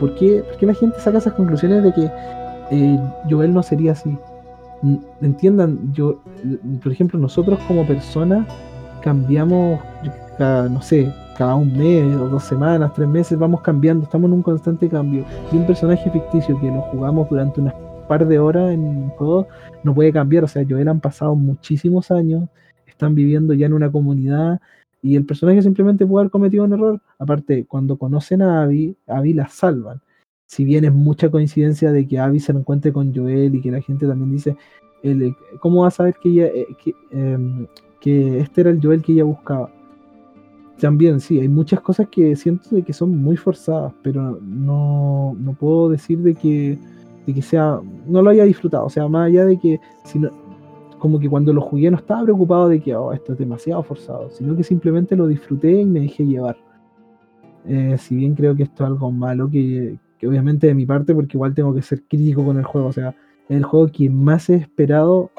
[0.00, 2.10] ¿Por qué, la gente saca esas conclusiones de que
[2.70, 4.16] eh, Joel no sería así?
[5.20, 6.22] Entiendan, yo,
[6.82, 8.46] por ejemplo, nosotros como personas
[9.02, 9.78] cambiamos,
[10.38, 14.36] cada, no sé, cada un mes o dos semanas, tres meses, vamos cambiando, estamos en
[14.36, 15.26] un constante cambio.
[15.52, 17.74] Y un personaje ficticio que lo jugamos durante unas
[18.08, 19.46] par de horas en juego
[19.84, 20.44] no puede cambiar.
[20.44, 22.48] O sea, Joel han pasado muchísimos años,
[22.86, 24.60] están viviendo ya en una comunidad
[25.02, 27.00] y el personaje simplemente puede haber cometido un error.
[27.18, 30.00] Aparte, cuando conocen a Abby, Abby la salvan.
[30.46, 33.80] Si bien es mucha coincidencia de que Abby se encuentre con Joel y que la
[33.80, 34.56] gente también dice,
[35.60, 36.66] ¿cómo va a saber que, ella, eh,
[37.12, 37.66] em,
[38.00, 39.70] que, este era el Joel que ella buscaba?
[40.80, 45.52] También sí, hay muchas cosas que siento de que son muy forzadas, pero no, no
[45.54, 46.78] puedo decir de que,
[47.26, 48.86] de que sea, no lo haya disfrutado.
[48.86, 50.30] O sea, más allá de que si no,
[51.00, 54.30] como que cuando lo jugué no estaba preocupado de que oh, esto es demasiado forzado,
[54.30, 56.56] sino que simplemente lo disfruté y me dejé llevar.
[57.66, 61.36] Eh, si bien creo que esto es algo malo, que, obviamente de mi parte, porque
[61.36, 63.16] igual tengo que ser crítico con el juego, o sea,
[63.48, 65.30] es el juego que más he esperado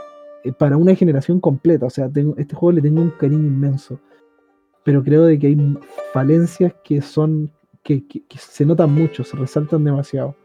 [0.44, 4.00] eh, para una generación completa, o sea, tengo, este juego le tengo un cariño inmenso,
[4.84, 5.78] pero creo de que hay
[6.12, 7.52] falencias que son,
[7.84, 8.04] que
[8.36, 10.36] se notan mucho, se resaltan demasiado.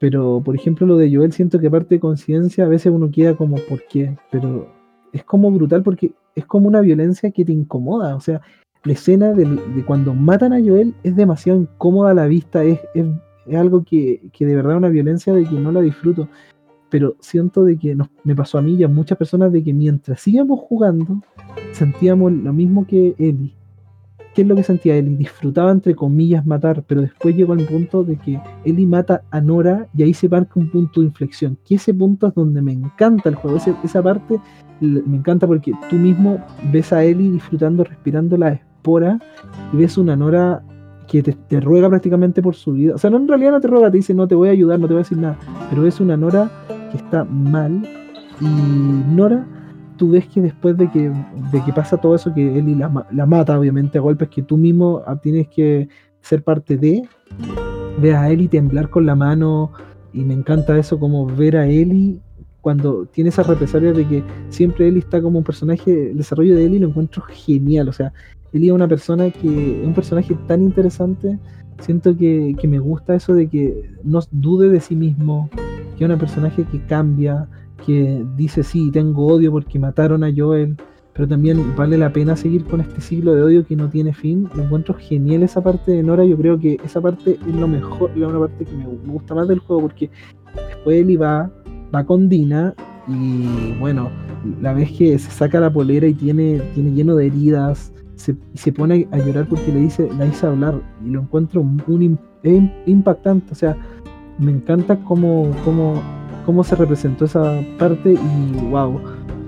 [0.00, 3.36] Pero, por ejemplo, lo de Joel, siento que aparte de conciencia, a veces uno queda
[3.36, 4.16] como, ¿por qué?
[4.30, 4.66] Pero
[5.12, 8.16] es como brutal porque es como una violencia que te incomoda.
[8.16, 8.40] O sea,
[8.82, 9.46] la escena de,
[9.84, 13.06] cuando matan a Joel es demasiado incómoda a la vista, es, es,
[13.54, 16.30] algo que, que, de verdad es una violencia de que no la disfruto.
[16.88, 19.74] Pero siento de que nos, me pasó a mí y a muchas personas de que
[19.74, 21.20] mientras sigamos jugando,
[21.72, 23.54] sentíamos lo mismo que Ellie.
[24.34, 25.16] ¿Qué es lo que sentía Ellie?
[25.16, 29.88] Disfrutaba entre comillas matar, pero después llegó al punto de que Ellie mata a Nora
[29.96, 31.58] y ahí se marca un punto de inflexión.
[31.64, 33.56] Que ese punto es donde me encanta el juego.
[33.56, 34.38] esa parte
[34.80, 36.38] me encanta porque tú mismo
[36.72, 39.18] ves a Ellie disfrutando, respirando la espora
[39.72, 40.62] y ves una Nora
[41.08, 42.94] que te, ruega prácticamente por su vida.
[42.94, 44.78] O sea, no, en realidad no te ruega, te dice no te voy a ayudar,
[44.78, 45.36] no te voy a decir nada.
[45.68, 46.50] Pero ves una Nora
[46.92, 47.82] que está mal
[48.40, 49.44] y Nora,
[50.00, 51.12] tú ves que después de que,
[51.52, 54.56] de que pasa todo eso, que Ellie la, la mata obviamente a golpes, que tú
[54.56, 55.90] mismo tienes que
[56.22, 57.06] ser parte de,
[58.00, 59.72] ve a Ellie temblar con la mano
[60.14, 62.18] y me encanta eso como ver a Ellie
[62.62, 66.64] cuando tiene esa represalia de que siempre Ellie está como un personaje, el desarrollo de
[66.64, 68.10] Ellie lo encuentro genial, o sea,
[68.54, 71.38] Ellie es una persona que un personaje tan interesante,
[71.78, 75.50] siento que, me gusta eso de que no dude de sí mismo,
[75.98, 77.46] que es una personaje que cambia,
[77.84, 80.76] que dice sí, tengo odio porque mataron a Joel,
[81.12, 84.48] pero también vale la pena seguir con este ciclo de odio que no tiene fin.
[84.54, 88.10] Lo encuentro genial esa parte de Nora, yo creo que esa parte es lo mejor,
[88.10, 90.10] es una parte que me gusta más del juego porque
[90.54, 91.50] después Ellie va
[91.94, 92.74] va con Dina
[93.08, 94.10] y bueno,
[94.60, 98.72] la vez que se saca la polera y tiene, tiene lleno de heridas, se, se
[98.72, 102.18] pone a llorar porque le dice, la hice hablar y lo encuentro un,
[102.86, 103.76] impactante, o sea,
[104.38, 106.00] me encanta cómo, cómo,
[106.44, 109.00] cómo se representó esa parte y wow,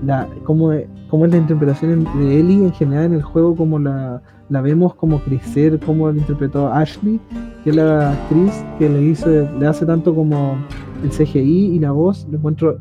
[0.05, 0.71] la, cómo,
[1.09, 4.95] cómo es la interpretación de Ellie en general en el juego, como la, la vemos
[4.95, 7.19] como crecer, como la interpretó Ashley,
[7.63, 10.57] que es la actriz que le, hizo, le hace tanto como
[11.03, 12.79] el CGI y la voz, lo encuentro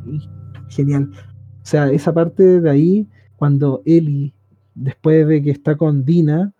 [0.68, 1.10] genial.
[1.12, 4.34] O sea, esa parte de ahí, cuando Ellie,
[4.74, 6.52] después de que está con Dina,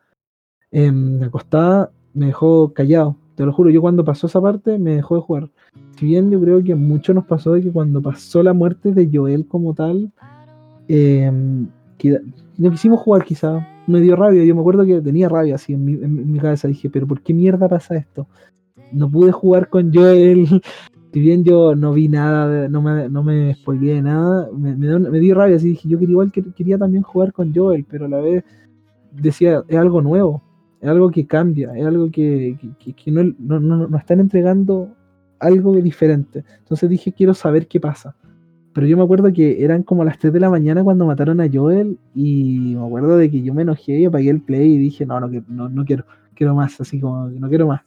[0.71, 3.17] eh, acostada, me dejó callado.
[3.35, 5.51] Te lo juro, yo cuando pasó esa parte me dejó de jugar.
[5.97, 9.09] Si bien yo creo que mucho nos pasó de que cuando pasó la muerte de
[9.13, 10.11] Joel como tal,
[10.89, 11.67] em,
[12.59, 15.85] no quisimos jugar quizá, me dio rabia, yo me acuerdo que tenía rabia así en
[15.85, 18.27] mi, en mi cabeza, dije, pero ¿por qué mierda pasa esto?
[18.93, 20.47] No pude jugar con Joel,
[21.13, 25.21] si bien yo no vi nada, no me, no me spoileé de nada, me, me,
[25.21, 28.09] dio rabia, así dije, yo quería igual que quería también jugar con Joel, pero a
[28.09, 28.45] la vez
[29.13, 30.43] decía, es algo nuevo,
[30.83, 32.59] es algo que cambia, es algo que,
[33.07, 34.95] no, no, no, están entregando
[35.39, 36.45] algo diferente.
[36.59, 38.15] Entonces dije, quiero saber qué pasa.
[38.75, 41.49] Pero yo me acuerdo que eran como las 3 de la mañana cuando mataron a
[41.51, 45.07] Joel y me acuerdo de que yo me enojé y apagué el play y dije,
[45.07, 47.83] no, no, no, no quiero, quiero más, así como, no quiero más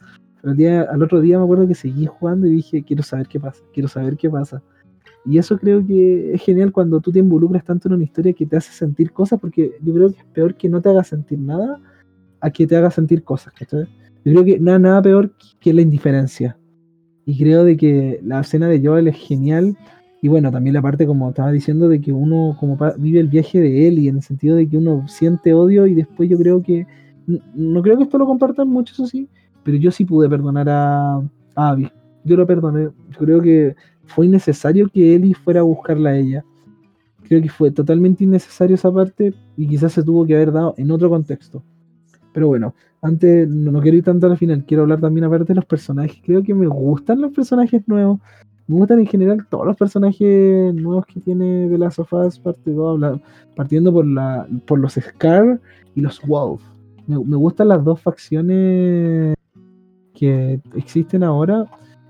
[0.45, 3.89] al otro día me acuerdo que seguí jugando y dije, quiero saber qué pasa, quiero
[3.89, 4.61] saber qué pasa.
[5.25, 8.45] Y eso creo que es genial cuando tú te involucras tanto en una historia que
[8.45, 11.39] te hace sentir cosas, porque yo creo que es peor que no te haga sentir
[11.39, 11.81] nada
[12.45, 13.53] a que te haga sentir cosas.
[13.59, 13.87] Yo
[14.23, 16.55] creo que nada, nada peor que la indiferencia.
[17.25, 19.75] Y creo de que la escena de Joel es genial.
[20.21, 23.59] Y bueno, también la parte, como estaba diciendo, de que uno como vive el viaje
[23.59, 26.61] de él y en el sentido de que uno siente odio y después yo creo
[26.61, 26.85] que,
[27.55, 29.27] no creo que esto lo compartan muchos así,
[29.63, 31.21] pero yo sí pude perdonar a,
[31.55, 31.89] Abby.
[32.25, 32.89] Yo lo perdoné.
[33.09, 36.45] Yo creo que fue innecesario que Ellie fuera a buscarla a ella.
[37.23, 40.91] Creo que fue totalmente innecesario esa parte y quizás se tuvo que haber dado en
[40.91, 41.63] otro contexto.
[42.35, 45.63] Pero bueno, antes no, quiero ir tanto al final, quiero hablar también aparte de los
[45.63, 46.21] personajes.
[46.21, 48.19] Creo que me gustan los personajes nuevos.
[48.67, 52.37] Me gustan en general todos los personajes nuevos que tiene de las sofás,
[53.55, 55.61] partiendo por, la, por los Scar
[55.95, 56.61] y los Wolf.
[57.07, 59.33] Me, me, gustan las dos facciones
[60.13, 61.65] que existen ahora,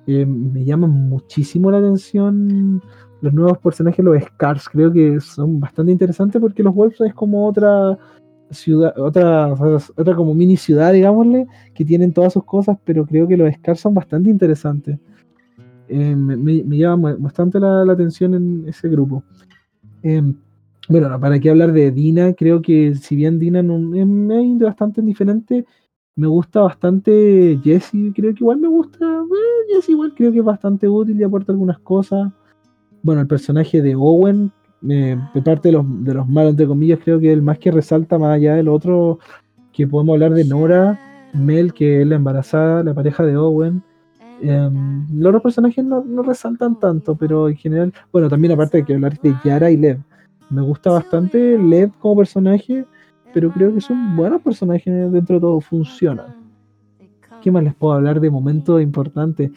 [0.07, 2.81] eh, me llaman muchísimo la atención
[3.21, 7.47] los nuevos personajes, los Scars, creo que son bastante interesantes porque los Wolves es como
[7.47, 7.97] otra
[8.51, 13.37] ciudad, otra, otra como mini ciudad, digámosle, que tienen todas sus cosas, pero creo que
[13.37, 14.99] los Scars son bastante interesantes.
[15.87, 19.23] Eh, me, llama bastante la, atención en ese grupo.
[20.03, 20.21] Eh,
[20.87, 25.65] bueno, para qué hablar de Dina, creo que si bien Dina no, es bastante diferente,
[26.15, 29.05] me gusta bastante Jesse, creo que igual me gusta.
[29.05, 32.31] Eh, Jesse igual creo que es bastante útil y aporta algunas cosas.
[33.01, 37.19] Bueno, el personaje de Owen, de parte de los, de los malos, entre comillas, creo
[37.19, 39.19] que el más que resalta más allá del otro,
[39.73, 40.99] que podemos hablar de Nora,
[41.33, 43.81] Mel, que es la embarazada, la pareja de Owen.
[44.41, 48.85] Em, los otros personajes no, no, resaltan tanto, pero en general, bueno, también aparte de
[48.85, 49.99] que hablar de Yara y Lev.
[50.49, 52.85] Me gusta bastante Lev como personaje
[53.35, 56.27] pero creo que son buenos personajes dentro de todo, funcionan.
[57.41, 59.51] ¿Qué más les puedo hablar de momentos importantes?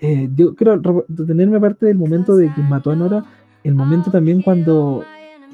[0.00, 0.78] Eh, yo creo
[1.26, 3.24] tenerme parte del momento de que mató a Nora,
[3.64, 5.04] el momento también cuando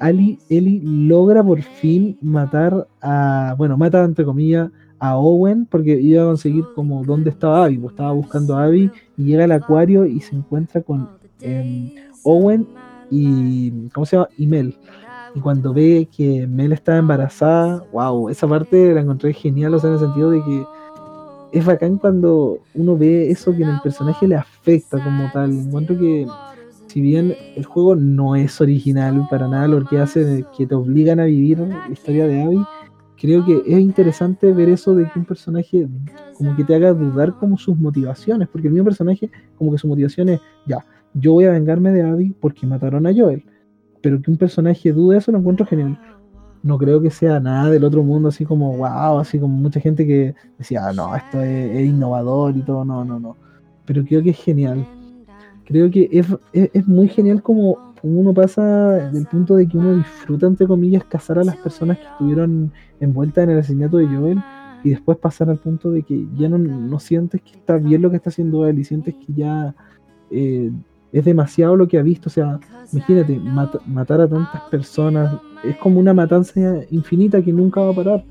[0.01, 6.23] Ali, Ellie logra por fin matar a, bueno, mata entre comillas a Owen porque iba
[6.23, 10.07] a conseguir como dónde estaba Abby, pues estaba buscando a Abby y llega al acuario
[10.07, 11.09] y se encuentra con
[11.41, 11.91] em,
[12.25, 12.67] Owen
[13.11, 14.29] y, ¿cómo se llama?
[14.37, 14.77] Y Mel.
[15.35, 19.89] Y cuando ve que Mel está embarazada, wow, esa parte la encontré genial, o sea,
[19.89, 20.65] en el sentido de que
[21.53, 25.53] es bacán cuando uno ve eso que en el personaje le afecta como tal.
[25.53, 26.27] Encuentro que
[26.89, 30.75] si bien el juego no es original para nada, lo que hace es que te
[30.75, 32.65] obligan a vivir la historia de Abby,
[33.21, 35.87] creo que es interesante ver eso de que un personaje
[36.35, 39.87] como que te haga dudar como sus motivaciones, porque el mismo personaje como que su
[39.87, 43.45] motivación es, ya, yo voy a vengarme de Abby porque mataron a Joel,
[44.01, 45.99] pero que un personaje dude eso lo encuentro genial.
[46.63, 50.07] No creo que sea nada del otro mundo, así como, wow, así como mucha gente
[50.07, 53.37] que decía, ah, no, esto es innovador y todo, no, no, no.
[53.85, 54.85] Pero creo que es genial
[55.69, 60.47] creo que es, es, muy genial como uno pasa del punto de que uno disfruta,
[60.47, 64.39] entre comillas, cazar a las personas que estuvieron envueltas en el asesinato de Joel
[64.83, 68.11] y después pasar al punto de que ya no, no sientes que está bien lo
[68.11, 69.75] que está haciendo él y sientes que ya
[70.31, 70.71] eh,
[71.13, 72.31] es demasiado lo que ha visto.
[72.31, 72.59] O sea,
[72.91, 73.39] imagínate,
[73.87, 78.25] matar a tantas personas es como una matanza infinita que nunca va a parar.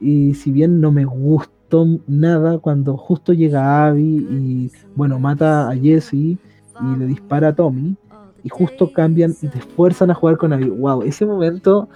[0.00, 5.76] Y si bien no me gustó nada cuando justo llega Abby y bueno, mata a
[5.76, 6.38] Jesse
[6.84, 7.96] y le dispara a Tommy
[8.44, 10.68] y justo cambian y te esfuerzan a jugar con Abby.
[10.68, 11.88] Wow, ese momento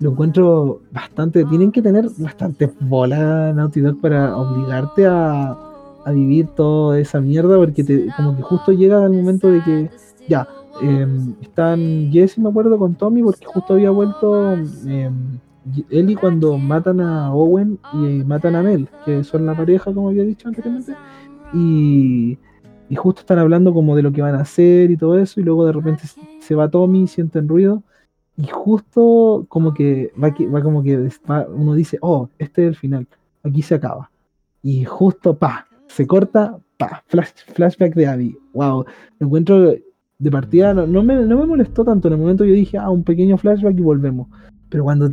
[0.00, 1.44] lo encuentro bastante.
[1.44, 5.56] Tienen que tener bastante bola Naughty Dog para obligarte a,
[6.04, 9.90] a vivir toda esa mierda, porque te, como que justo llega el momento de que
[10.28, 10.46] ya
[10.80, 14.54] em, están Jesse, me acuerdo, con Tommy, porque justo había vuelto
[14.86, 15.10] eh,
[15.90, 20.24] Ellie cuando matan a Owen y matan a Mel, que son la pareja, como había
[20.24, 20.94] dicho anteriormente.
[21.52, 22.38] Y
[22.88, 25.44] y justo están hablando como de lo que van a hacer y todo eso, y
[25.44, 26.04] luego de repente
[26.40, 27.82] se va Tommy, sienten ruido,
[28.36, 31.08] y justo como que va, va como que
[31.48, 33.06] uno dice, oh, este es el final,
[33.42, 34.10] aquí se acaba.
[34.62, 38.36] Y justo, pa, se corta, pa, flash, flashback de Abby.
[38.54, 38.86] Wow,
[39.20, 39.74] encuentro
[40.18, 42.08] de partida, no, me, no me molestó tanto.
[42.08, 44.28] En el momento yo dije, ah, un pequeño flashback y volvemos.
[44.70, 45.10] Pero cuando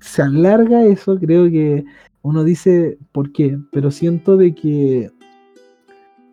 [0.00, 1.84] se alarga eso, creo que
[2.22, 3.58] uno dice, ¿por qué?
[3.72, 5.10] Pero siento de que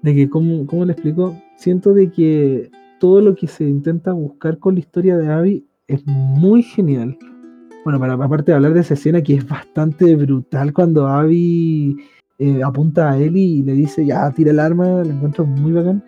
[0.02, 1.36] de que, ¿cómo, ¿cómo le explico?
[1.58, 6.06] Siento de que todo lo que se intenta buscar con la historia de Abby es
[6.06, 7.18] muy genial.
[7.84, 11.98] Bueno, para aparte de hablar de esa escena que es bastante brutal cuando Abby
[12.38, 16.04] eh, apunta a Ellie y le dice, ya, tira el arma, la encuentro muy bacán.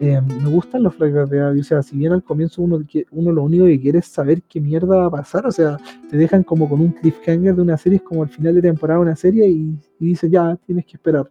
[0.00, 3.32] Eh, me gustan los flashbacks de Abby, o sea, si bien al comienzo uno, uno
[3.32, 5.76] lo único que quiere es saber qué mierda va a pasar, o sea,
[6.08, 8.98] te dejan como con un cliffhanger de una serie, es como al final de temporada
[8.98, 11.30] de una serie y, y dice, ya, tienes que esperar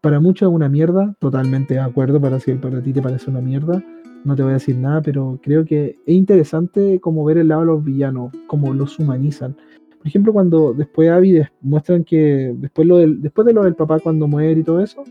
[0.00, 3.40] para muchos es una mierda, totalmente de acuerdo, para si para ti te parece una
[3.40, 3.82] mierda,
[4.24, 7.62] no te voy a decir nada, pero creo que es interesante como ver el lado
[7.62, 9.56] de los villanos, como los humanizan.
[9.98, 13.98] Por ejemplo, cuando después Abby muestran que después, lo del, después de lo del papá
[13.98, 15.02] cuando muere y todo eso,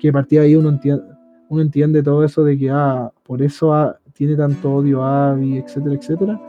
[0.00, 1.04] que partía ahí uno entiende,
[1.48, 5.58] uno entiende todo eso de que, ah, por eso ah, tiene tanto odio a Abby,
[5.58, 6.40] etcétera, etcétera.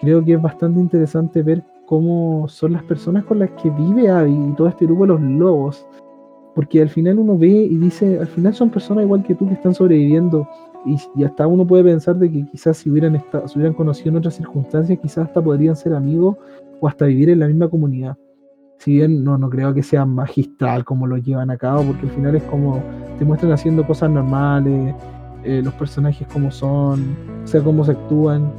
[0.00, 4.32] Creo que es bastante interesante ver cómo son las personas con las que vive Abby
[4.32, 5.86] y todo este grupo de los lobos
[6.56, 9.52] porque al final uno ve y dice, al final son personas igual que tú que
[9.52, 10.48] están sobreviviendo
[10.86, 14.36] y, hasta uno puede pensar de que quizás si hubieran, estado, hubieran conocido en otras
[14.36, 16.36] circunstancias, quizás hasta podrían ser amigos
[16.80, 18.16] o hasta vivir en la misma comunidad.
[18.78, 22.12] Si bien no, no creo que sea magistral como lo llevan a cabo, porque al
[22.12, 22.82] final es como
[23.18, 24.94] te muestran haciendo cosas normales,
[25.44, 28.50] eh, los personajes como son, o sea, cómo se actúan.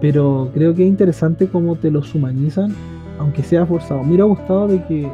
[0.00, 2.74] Pero creo que es interesante cómo te los humanizan,
[3.18, 4.00] aunque sea forzado.
[4.00, 5.10] Me hubiera gustado de que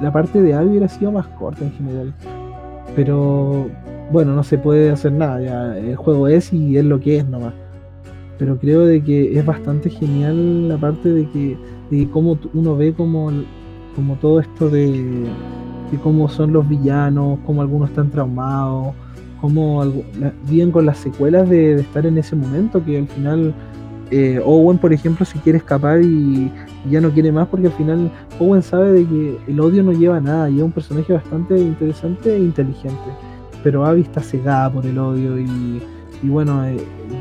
[0.00, 2.14] la parte de Abby hubiera sido más corta en general.
[2.96, 3.66] Pero
[4.10, 7.54] bueno, no se puede hacer nada, el juego es y es lo que es nomás.
[8.38, 11.56] Pero creo de que es bastante genial la parte de que
[11.90, 13.30] de cómo uno ve como,
[13.96, 15.26] como todo esto de,
[16.02, 18.94] cómo son los villanos, cómo algunos están traumados,
[19.40, 19.84] cómo
[20.48, 23.54] viven con las secuelas de, estar en ese momento, que al final
[24.10, 26.50] eh, Owen, por ejemplo, si quiere escapar y,
[26.90, 30.16] ya no quiere más porque al final Owen sabe de que el odio no lleva
[30.16, 33.10] a nada y es un personaje bastante interesante e inteligente.
[33.62, 35.82] Pero Abby está cegada por el odio y,
[36.22, 36.78] bueno, eh,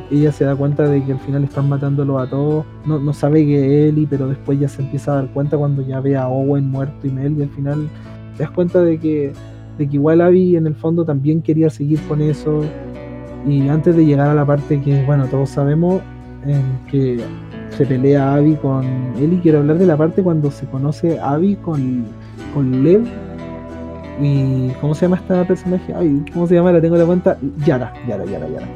[0.09, 2.66] ella se da cuenta de que al final están matándolo a todos.
[2.86, 5.82] No, no sabe que es Ellie, pero después ya se empieza a dar cuenta cuando
[5.82, 7.89] ya ve a Owen muerto y Mel y al final
[8.38, 9.34] te das cuenta de que,
[9.78, 12.62] de que igual Abby en el fondo también quería seguir con eso.
[13.45, 16.01] Y antes de llegar a la parte que, bueno, todos sabemos,
[16.46, 17.20] en que
[17.70, 18.86] se pelea Abby con
[19.20, 22.06] él quiero hablar de la parte cuando se conoce Abby con,
[22.54, 23.06] con Lev
[24.22, 25.94] y ¿cómo se llama esta personaje?
[25.94, 26.72] Ay, ¿cómo se llama?
[26.72, 27.38] La tengo en la cuenta.
[27.66, 28.68] Yara, Yara, Yara, Yara.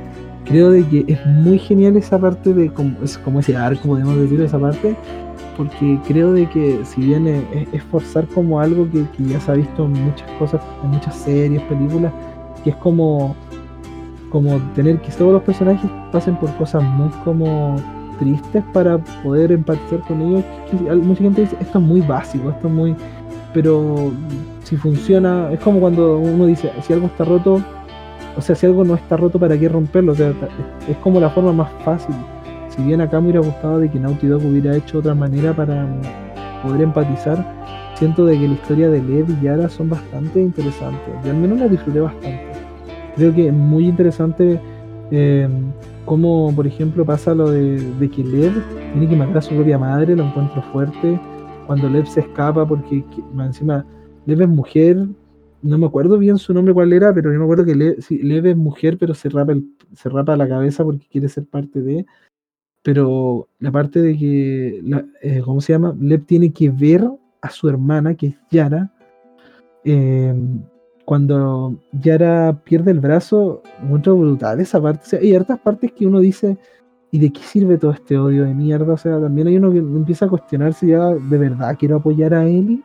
[0.45, 4.17] creo de que es muy genial esa parte de como, es como ese arco, podemos
[4.17, 4.95] decir, esa parte,
[5.57, 9.85] porque creo de que si bien es, forzar como algo que, ya se ha visto
[9.85, 12.13] en muchas cosas, en muchas series, películas,
[12.63, 13.35] que es como,
[14.31, 17.75] como tener que todos los personajes pasen por cosas muy como
[18.17, 20.43] tristes para poder empatizar con ellos.
[21.03, 22.95] mucha gente dice, esto es muy básico, esto es muy...
[23.53, 24.11] Pero
[24.63, 27.61] si funciona, es como cuando uno dice, si algo está roto,
[28.37, 30.13] o sea, si algo no está roto, ¿para qué romperlo?
[30.13, 30.33] O sea,
[30.87, 32.15] es como la forma más fácil.
[32.69, 35.85] Si bien acá me hubiera gustado de que Naughty Dog hubiera hecho otra manera para
[36.63, 37.43] poder empatizar,
[37.95, 41.13] siento de que la historia de Lev y Yara son bastante interesantes.
[41.25, 42.60] Y al menos la disfruté bastante.
[43.15, 44.59] Creo que es muy interesante
[45.11, 45.47] eh,
[46.05, 48.53] cómo, por ejemplo, pasa lo de, que Lev
[48.93, 51.19] tiene que matar a su propia madre, lo encuentro fuerte.
[51.67, 53.03] Cuando Lev se escapa, porque
[53.37, 53.85] encima
[54.25, 55.07] Lev es mujer,
[55.61, 58.57] no me acuerdo bien su nombre cuál era, pero yo me acuerdo que Lev, es
[58.57, 62.05] mujer, pero se rapa, la cabeza porque quiere ser parte de.
[62.83, 64.81] Pero la parte de que,
[65.21, 65.95] eh, ¿cómo se llama?
[65.99, 67.07] Lev tiene que ver
[67.41, 68.91] a su hermana, que es Yara.
[69.83, 70.61] Em,
[71.11, 75.17] cuando Yara pierde el brazo, mucho brutal esa parte.
[75.17, 76.57] hay hartas partes que uno dice,
[77.11, 78.93] ¿y de qué sirve todo este odio de mierda?
[78.93, 82.45] O sea, también hay uno que empieza a cuestionarse ya, ¿de verdad quiero apoyar a
[82.47, 82.81] Ellie?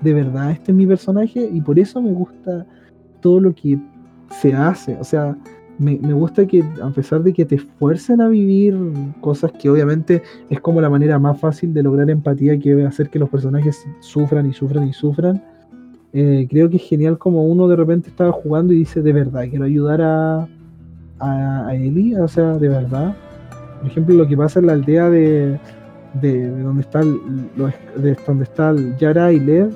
[0.00, 2.66] de verdad este es mi personaje y por eso me gusta
[3.20, 3.78] todo lo que
[4.40, 4.96] se hace.
[4.96, 5.38] O sea,
[5.78, 8.76] me, gusta que a pesar de que te esfuercen a vivir
[9.20, 13.20] cosas que obviamente es como la manera más fácil de lograr empatía que hacer que
[13.20, 15.40] los personajes sufran y sufran y sufran.
[16.20, 19.44] Eh, creo que es genial como uno de repente estaba jugando y dice de verdad,
[19.48, 20.48] quiero ayudar a,
[21.20, 23.14] a, Eli, o sea, de verdad.
[23.78, 25.60] Por ejemplo, lo que pasa en la aldea de,
[26.14, 29.70] de, donde está de donde está Yara y Lev,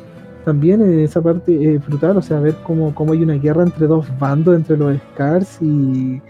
[0.45, 3.87] también en esa parte es brutal, o sea, ver cómo, cómo, hay una guerra entre
[3.87, 6.21] dos bandos, entre los Scars y,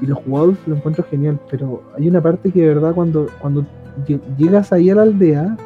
[0.00, 3.64] los Wolves, lo encuentro genial, pero hay una parte que de verdad cuando, cuando
[4.36, 5.56] llegas ahí a la aldea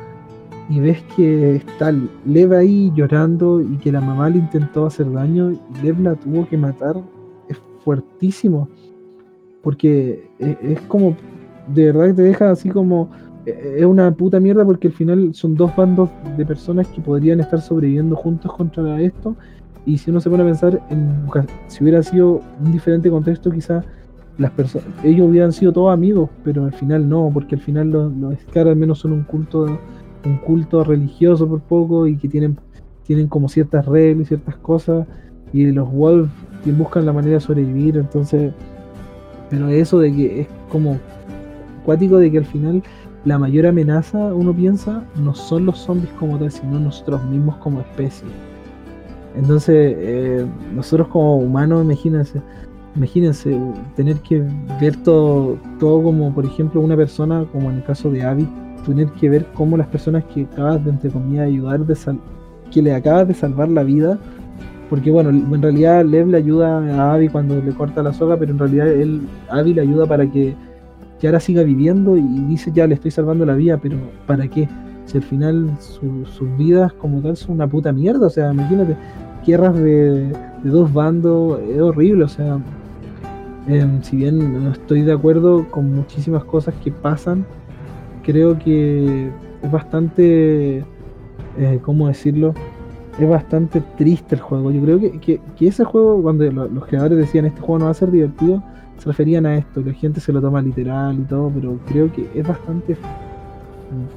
[0.69, 1.95] y ves que está
[2.25, 6.47] Lev ahí llorando y que la mamá le intentó hacer daño y Lev la tuvo
[6.49, 6.97] que matar,
[7.49, 8.69] es fuertísimo,
[9.62, 11.17] porque es, es como,
[11.69, 13.11] de verdad que te deja así como
[13.47, 17.61] es una puta mierda porque al final son dos bandos de personas que podrían estar
[17.61, 19.37] sobreviviendo juntos contra esto.
[19.85, 21.14] Y si uno se pone a pensar en
[21.69, 23.85] si hubiera sido un diferente contexto, quizás
[24.37, 28.12] las personas, ellos hubieran sido todos amigos, pero al final no, porque al final los,
[28.17, 29.79] los Scar al menos son un culto,
[30.27, 32.59] un culto religioso por poco y que tienen,
[33.05, 35.07] tienen como ciertas reglas y ciertas cosas.
[35.53, 36.31] Y los Wolves
[36.72, 38.53] buscan la manera de sobrevivir, entonces,
[39.51, 40.99] pero eso de que es como
[41.85, 42.83] cuático de que al final
[43.24, 47.81] la mayor amenaza, uno piensa, no son los zombies como tal, sino nosotros mismos como
[47.81, 48.27] especie.
[49.37, 52.41] Entonces, eh, nosotros como humanos, imagínense,
[52.95, 53.59] imagínense
[53.95, 54.45] tener que
[54.81, 58.49] ver todo, todo como, por ejemplo, una persona, como en el caso de Abby,
[58.87, 61.97] tener que ver cómo las personas que acabas de, entre comillas, ayudar, de
[62.70, 64.18] que le acabas de salvar la vida,
[64.89, 68.53] porque bueno, en realidad Lev le ayuda a Abby cuando le corta la soga, pero
[68.53, 70.55] en realidad él, Abby le ayuda para que
[71.26, 74.68] ahora siga viviendo y dice ya le estoy salvando la vida, pero ¿para qué?
[75.07, 78.97] Si al final sus vidas como tal son una puta mierda, o sea, imagínate,
[79.47, 80.32] guerras de,
[80.64, 82.59] dos bandos, es horrible, o sea,
[83.68, 87.45] em, si bien no estoy de acuerdo con muchísimas cosas que pasan,
[88.27, 89.31] creo que
[89.62, 90.79] es bastante,
[91.59, 92.53] eh, ¿cómo decirlo?
[93.18, 94.72] Es bastante triste el juego.
[94.72, 97.95] Yo creo que, que ese juego, cuando los creadores decían este juego no va a
[97.95, 98.62] ser divertido,
[98.99, 102.29] se referían a esto, la gente se lo toma literal y todo, pero creo que
[102.35, 102.97] es bastante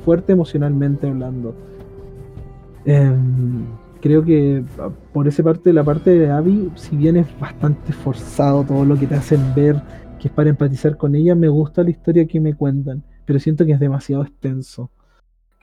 [0.04, 1.54] fuerte emocionalmente hablando.
[2.86, 3.66] Em,
[4.02, 8.64] creo que ah, por esa parte, la parte de Abby, si bien es bastante forzado
[8.64, 9.82] todo lo que te hacen ver,
[10.20, 13.64] que es para empatizar con ella, me gusta la historia que me cuentan, pero siento
[13.64, 14.90] que es demasiado extenso.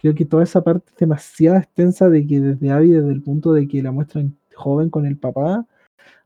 [0.00, 3.52] Creo que toda esa parte es demasiado extensa de que desde Abby, desde el punto
[3.52, 5.66] de que la muestran joven con el papá,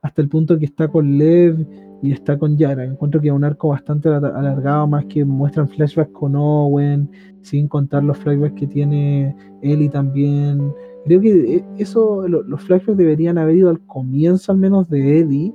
[0.03, 1.67] hasta el punto que está con Lev
[2.03, 2.85] y está con Yara.
[2.85, 7.11] Encuentro que es un arco bastante alargado, más que muestran flashbacks con Owen,
[7.41, 10.75] sin contar los flashbacks que tiene Ellie también.
[11.07, 15.55] Creo que eh, eso, los flashbacks deberían haber ido al comienzo al menos de Ellie.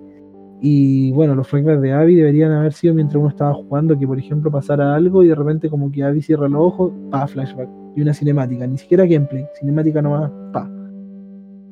[0.61, 4.17] Y bueno, los flashbacks de Abby deberían haber sido mientras uno estaba jugando, que por
[4.17, 7.69] ejemplo pasara algo y de repente como que Abby cierra los ojos, pa, flashback.
[7.95, 10.69] Y una cinemática, ni siquiera gameplay, cinemática nomás, pa.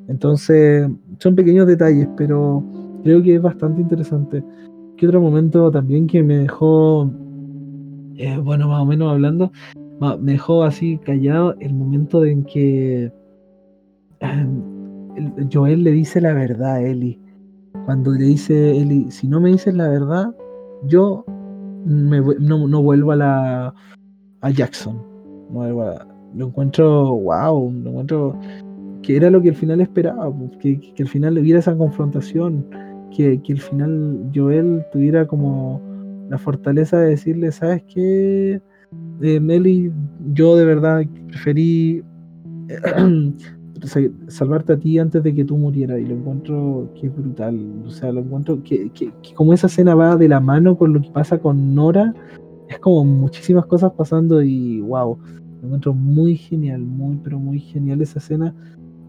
[0.08, 2.62] Entonces, son pequeños detalles, pero
[3.02, 4.44] creo que es bastante interesante.
[4.96, 7.10] ¿Qué otro momento también que me dejó,
[8.16, 9.50] eh, bueno, más o menos hablando,
[10.20, 13.12] me dejó así callado el momento en que
[15.52, 17.20] Joel le dice la verdad a Eli.
[17.84, 20.34] Cuando le dice Eli, si no me dices la verdad,
[20.84, 21.24] yo
[21.84, 23.74] no, no, vuelvo a la
[24.40, 25.02] a Jackson.
[25.50, 25.64] No
[26.34, 28.38] lo encuentro, wow, lo encuentro
[29.02, 32.66] que era lo que al final esperaba, pues, que, que al final hubiera esa confrontación,
[33.14, 35.80] que, que al final Joel tuviera como
[36.30, 38.60] la fortaleza de decirle, ¿sabes qué?
[39.20, 39.92] Eh, Meli,
[40.32, 42.02] yo de verdad preferí
[44.28, 47.90] salvarte a ti antes de que tú murieras y lo encuentro que es brutal, o
[47.90, 51.10] sea, lo encuentro que, que, como esa escena va de la mano con lo que
[51.10, 52.14] pasa con Nora,
[52.68, 55.18] es como muchísimas cosas pasando y wow,
[55.60, 58.54] lo encuentro muy genial, muy pero muy genial esa escena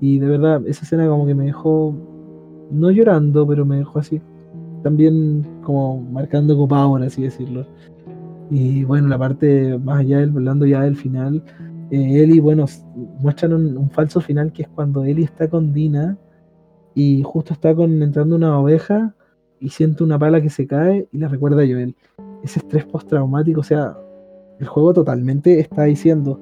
[0.02, 1.96] y de verdad esa escena como que me dejó
[2.72, 4.22] no llorando, pero me dejó así
[4.84, 7.66] también como marcando copado, por así decirlo.
[8.52, 11.42] Y bueno, la parte más allá del hablando ya del final,
[11.96, 12.66] eh, Eli, bueno,
[13.20, 16.18] muestran un, falso final que es cuando Eli está con Dina
[16.94, 19.16] y justo está con, entrando una oveja
[19.60, 21.96] y siente una pala que se cae y la recuerda a Joel.
[22.44, 23.98] Ese estrés postraumático, o sea,
[24.60, 26.40] el juego totalmente está diciendo,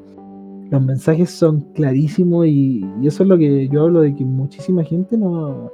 [0.71, 5.17] los mensajes son clarísimos y, eso es lo que yo hablo de que muchísima gente
[5.17, 5.71] no,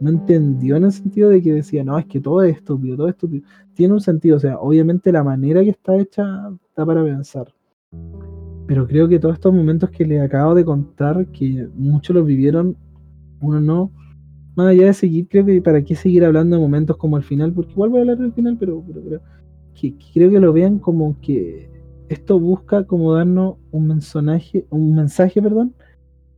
[0.00, 3.08] no entendió en el sentido de que decía, no, es que todo es estúpido, todo
[3.08, 3.46] es estúpido.
[3.74, 7.52] Tiene un sentido, o sea, obviamente la manera que está hecha está para pensar.
[8.72, 12.74] Pero creo que todos estos momentos que le acabo de contar, que muchos los vivieron,
[13.42, 13.92] uno no,
[14.56, 17.52] más allá de seguir, creo que para qué seguir hablando de momentos como el final,
[17.52, 19.20] porque igual voy a hablar del final, pero, pero,
[19.74, 21.68] que, creo que lo vean como que
[22.08, 25.74] esto busca como darnos un mensaje, un mensaje, perdón,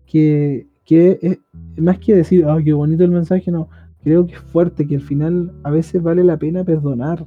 [0.05, 1.39] que que es,
[1.81, 3.69] más que decir, oh, qué bonito el mensaje, no,
[4.03, 7.25] creo que es fuerte, que al final a veces vale la pena perdonar,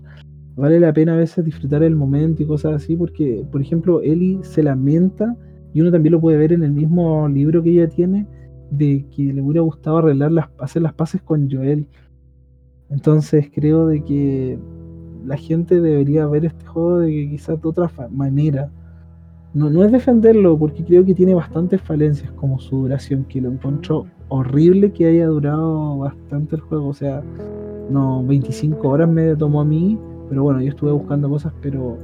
[0.57, 4.39] vale la pena a veces disfrutar el momento y cosas así, porque, por ejemplo, Eli
[4.41, 5.35] se lamenta,
[5.73, 8.25] y uno también lo puede ver en el mismo libro que ella tiene,
[8.71, 11.87] de que le hubiera gustado arreglar las, hacer las paces con Joel.
[12.89, 14.59] Entonces creo de que
[15.25, 18.71] la gente debería ver este juego de que quizás de otra manera
[19.53, 23.51] no, no es defenderlo, porque creo que tiene bastantes falencias como su duración, que lo
[23.51, 26.87] encuentro horrible que haya durado bastante el juego.
[26.87, 27.23] O sea,
[27.89, 29.97] no, 25 horas me tomó a mí,
[30.29, 31.97] pero bueno, yo estuve buscando cosas, pero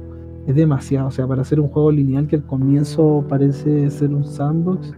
[0.46, 1.08] es demasiado.
[1.08, 4.92] O sea, para hacer un juego lineal que al comienzo parece ser un sandbox,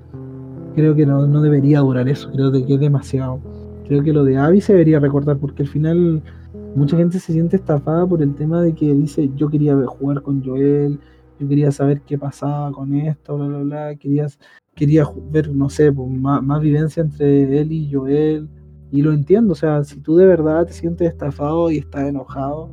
[0.74, 2.30] creo que no, no debería durar eso.
[2.32, 3.40] Creo que es demasiado.
[3.86, 6.22] Creo que lo de Abby se debería recordar, porque al final
[6.74, 10.44] mucha gente se siente estafada por el tema de que dice yo quería jugar con
[10.44, 10.98] Joel
[11.38, 14.38] yo quería saber qué pasaba con esto, bla, bla, bla, querías,
[14.74, 18.48] quería ver, no sé, pues, más, vivencia entre él y Joel,
[18.90, 22.70] y lo entiendo, o sea, si tú de verdad te sientes estafado y estás enojado,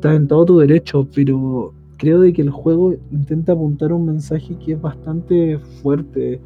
[0.00, 4.56] estás en todo tu derecho, pero creo de que el juego intenta apuntar un mensaje
[4.56, 6.40] que es bastante fuerte.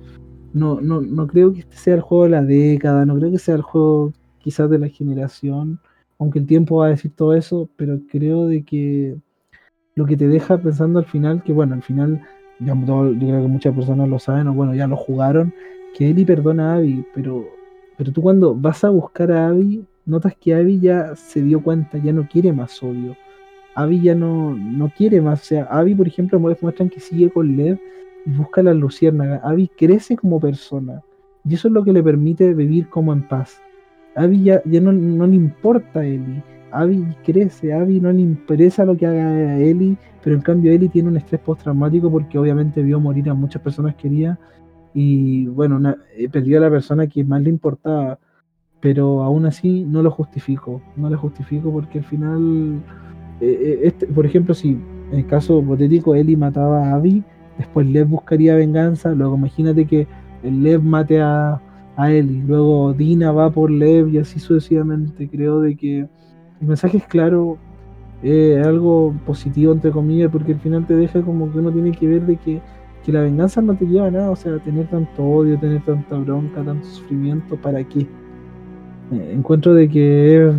[0.53, 3.39] No, no, no creo que este sea el juego de la década, no creo que
[3.39, 5.79] sea el juego quizás de la generación,
[6.19, 9.17] aunque el tiempo va a decir todo eso, pero creo de que
[9.95, 12.23] lo que te deja pensando al final, que bueno, al final,
[12.59, 15.55] yo creo que muchas personas lo saben, o bueno, ya lo jugaron,
[15.97, 17.45] que Eli perdona a Abby, pero,
[17.97, 21.99] pero tú cuando vas a buscar a Abby, notas que Abby ya se dio cuenta,
[21.99, 23.17] ya no quiere más odio.
[23.75, 27.57] Abby ya no, no quiere más, o sea, Abby, por ejemplo, muestran que sigue con
[27.57, 27.79] Lev
[28.27, 29.41] y busca la luciérnaga.
[29.45, 31.03] Abby crece como persona,
[31.45, 33.61] y eso es lo que le permite vivir como en paz.
[34.15, 36.43] Abby ya, ya no, no le importa a Eli
[36.75, 41.09] Abby crece, Abby no le interesa lo que haga Ellie, pero en cambio Ellie tiene
[41.09, 44.39] un estrés postraumático porque obviamente vio morir a muchas personas queridas
[44.93, 45.81] y bueno,
[46.17, 48.19] eh, perdió a la persona que más le importaba,
[48.81, 52.83] pero aún así no lo justifico, no lo justifico porque al final,
[53.41, 54.79] eh, eh, este, por ejemplo, si
[55.13, 57.23] en el caso hipotético Ellie mataba a Abby,
[57.59, 60.07] después Lev buscaría venganza, luego imagínate que
[60.43, 61.61] Lev mate a,
[61.97, 66.99] a Ellie, luego Dina va por Lev y así sucesivamente, creo de que el mensaje
[66.99, 67.59] es claro,
[68.23, 72.07] es algo positivo entre comillas, porque al final te deja como que uno tiene que
[72.07, 72.61] ver de que,
[73.07, 76.65] la venganza no te lleva a nada, o sea, tener tanto odio, tener tanta bronca,
[76.65, 78.07] tanto sufrimiento, ¿para qué?
[79.13, 80.55] Eh, encuentro de que es,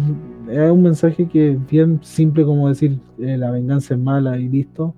[0.47, 4.95] un mensaje que es bien simple como decir eh, la venganza es mala y listo,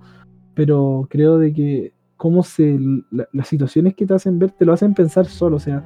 [0.54, 2.80] pero creo de que cómo se
[3.12, 5.84] las situaciones que te hacen ver te lo hacen pensar solo, o sea,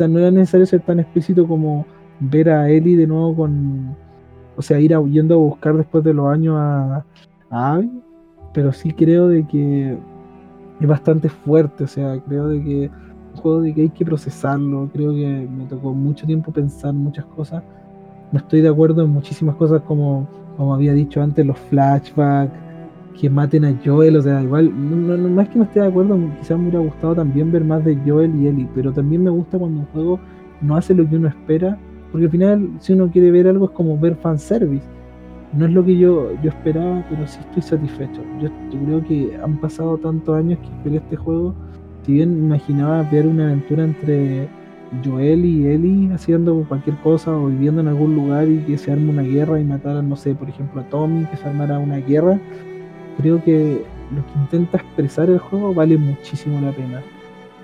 [0.00, 1.86] o no era necesario ser tan explícito como
[2.20, 3.96] ver a Eli de nuevo con,
[4.56, 7.04] o sea, ir yendo a buscar después de los años a,
[7.50, 7.90] a Abby,
[8.52, 9.96] pero sí creo de que
[10.80, 12.90] es bastante fuerte, o sea, creo de que
[13.42, 17.62] un de que hay que procesarlo, creo que me tocó mucho tiempo pensar muchas cosas,
[18.34, 20.28] no estoy de acuerdo en muchísimas cosas como,
[20.58, 22.52] como había dicho antes, los flashbacks,
[23.18, 26.18] que maten a Joel, o sea, igual, no, no, es que no esté de acuerdo,
[26.38, 29.58] quizás me hubiera gustado también ver más de Joel y Ellie, pero también me gusta
[29.58, 30.20] cuando un juego
[30.60, 31.78] no hace lo que uno espera
[32.14, 34.86] porque al final, si uno quiere ver algo, es como ver fanservice.
[35.52, 38.22] no es lo que yo, yo esperaba, pero sí estoy satisfecho.
[38.40, 38.50] Yo,
[38.84, 41.56] creo que han pasado tantos años que esperé este juego.
[42.06, 44.48] Si bien imaginaba ver una aventura entre
[45.04, 49.10] Joel y Ellie haciendo cualquier cosa o viviendo en algún lugar y que se arme
[49.10, 52.38] una guerra y mataran, no sé, por ejemplo a Tommy, que se armara una guerra,
[53.18, 53.84] creo que
[54.14, 57.02] lo que intenta expresar el juego vale muchísimo la pena.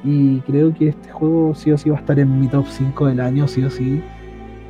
[0.02, 3.06] Y creo que este juego sí o sí va a estar en mi top 5
[3.06, 4.00] del año, sí o sí.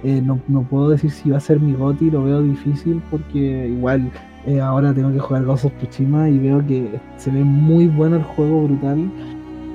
[0.02, 4.10] Eh, no, puedo decir si va a ser mi GOTI, lo veo difícil porque igual
[4.46, 8.16] eh, ahora tengo que jugar Ghost of Tsushima y veo que se ve muy bueno
[8.16, 9.10] el juego, brutal.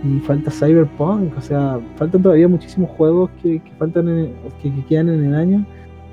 [0.05, 4.05] Y falta Cyberpunk, o sea, faltan todavía muchísimos juegos que, faltan
[4.61, 5.65] que, quedan en el año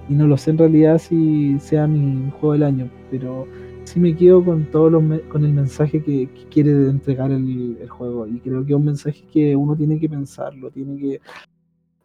[0.08, 3.46] y no lo sé en realidad si sea mi juego del año, pero
[3.84, 8.26] sí me quedo con todos los con el mensaje que, quiere entregar el, el, juego
[8.26, 11.20] y creo que es un mensaje que uno tiene que pensarlo, tiene que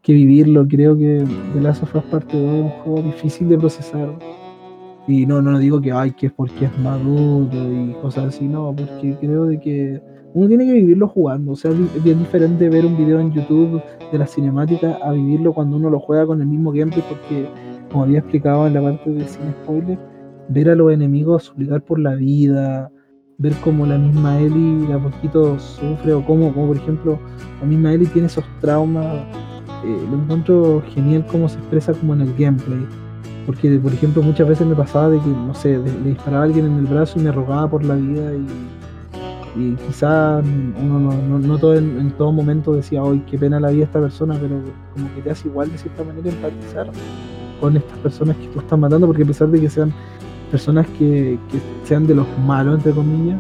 [0.08, 0.66] que vivirlo.
[0.66, 1.22] Creo que
[1.54, 4.18] The Last of Us Parte 2 es un juego difícil de procesar.
[5.06, 8.74] Y no, no digo que ay, que es porque es maduro y cosas así, no,
[8.76, 10.02] porque creo de que
[10.38, 11.54] uno tiene que vivirlo jugando.
[11.54, 13.82] O sea, es bien diferente ver un video en YouTube
[14.12, 17.50] de la cinemática a vivirlo cuando uno lo juega con el mismo gameplay, porque,
[17.92, 19.98] como había explicado en la parte de sin spoiler,
[20.50, 22.92] ver a los enemigos suplicar por la vida,
[23.40, 27.20] ver cómo la misma Ellie a poquito sufre, o cómo, como por ejemplo,
[27.60, 29.26] la misma Ellie tiene esos traumas
[29.84, 32.86] eh, lo encuentro genial cómo se expresa como en el gameplay.
[33.46, 36.66] Porque, por ejemplo, muchas veces me pasaba de que, no sé, le disparaba a alguien
[36.66, 38.46] en el brazo y me rogaba por la vida y,
[39.58, 40.44] y quizás
[40.82, 44.38] uno no, no, todo en, todo momento decía, hoy qué pena la vida esta persona,
[44.40, 44.62] pero
[44.94, 46.92] como que te hace igual de cierta manera empatizar
[47.60, 49.92] con estas personas que tú estás matando, porque a pesar de que sean
[50.52, 51.40] personas que,
[51.84, 53.40] sean de los malos, entre comillas,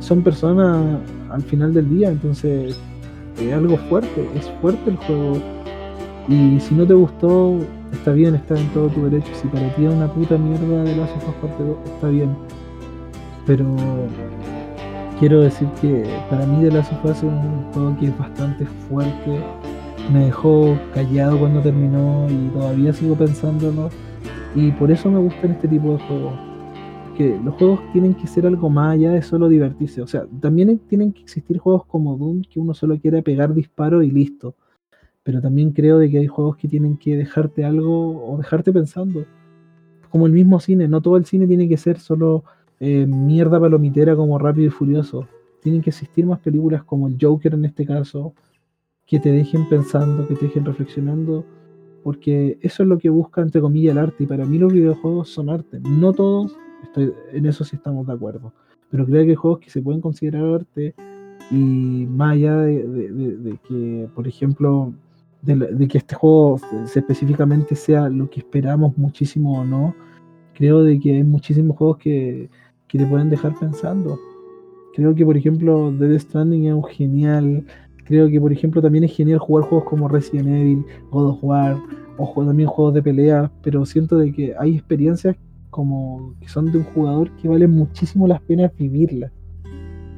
[0.00, 1.00] son personas
[1.30, 2.78] al final del día, entonces
[3.40, 5.38] es algo fuerte, es fuerte el juego
[6.28, 7.58] y si no te gustó,
[7.92, 9.30] está bien, está en todo tu derecho.
[9.34, 12.34] Si para ti es una puta mierda de las of parte 2, está bien.
[13.46, 13.66] Pero
[15.18, 19.40] quiero decir que para mí de las of es un juego que es bastante fuerte.
[20.12, 23.90] Me dejó callado cuando terminó y todavía sigo pensándolo.
[24.54, 26.34] Y por eso me gustan este tipo de juegos.
[27.16, 30.02] Que los juegos tienen que ser algo más allá de solo divertirse.
[30.02, 34.04] O sea, también tienen que existir juegos como Doom que uno solo quiere pegar disparos
[34.04, 34.54] y listo
[35.24, 39.24] pero también creo de que hay juegos que tienen que dejarte algo o dejarte pensando.
[40.10, 42.44] Como el mismo cine, no todo el cine tiene que ser solo
[42.80, 45.26] eh, mierda palomitera como Rápido y Furioso.
[45.62, 48.34] Tienen que existir más películas como el Joker en este caso,
[49.06, 51.44] que te dejen pensando, que te dejen reflexionando,
[52.02, 54.24] porque eso es lo que busca, entre comillas, el arte.
[54.24, 55.80] Y para mí los videojuegos son arte.
[55.80, 58.52] No todos, estoy, en eso sí estamos de acuerdo,
[58.90, 60.94] pero creo que hay juegos que se pueden considerar arte
[61.50, 64.92] y más allá de que, por ejemplo,
[65.44, 66.58] de, que este juego
[66.94, 69.94] específicamente sea lo que esperamos muchísimo o no,
[70.54, 72.48] creo de que hay muchísimos juegos que,
[72.88, 74.18] que te pueden dejar pensando.
[74.94, 77.66] Creo que, por ejemplo, Dead Stranding es un genial.
[78.04, 81.76] Creo que, por ejemplo, también es genial jugar juegos como Resident Evil, God of War,
[82.16, 85.36] o también juegos de pelea, pero siento de que hay experiencias
[85.70, 89.32] como que son de un jugador que valen muchísimo las penas vivirlas.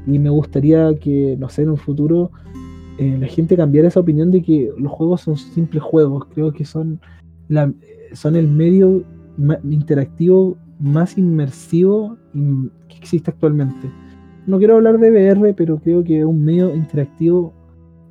[0.06, 2.30] Y me gustaría que, no sé, en un futuro
[2.98, 6.26] eh, la gente cambiara esa opinión de que los juegos son simples juegos.
[6.34, 7.00] Creo que son,
[7.48, 7.72] la,
[8.12, 9.02] son el medio
[9.64, 13.90] interactivo más inmersivo que existe actualmente.
[14.46, 17.52] No quiero hablar de VR, pero creo que es un medio interactivo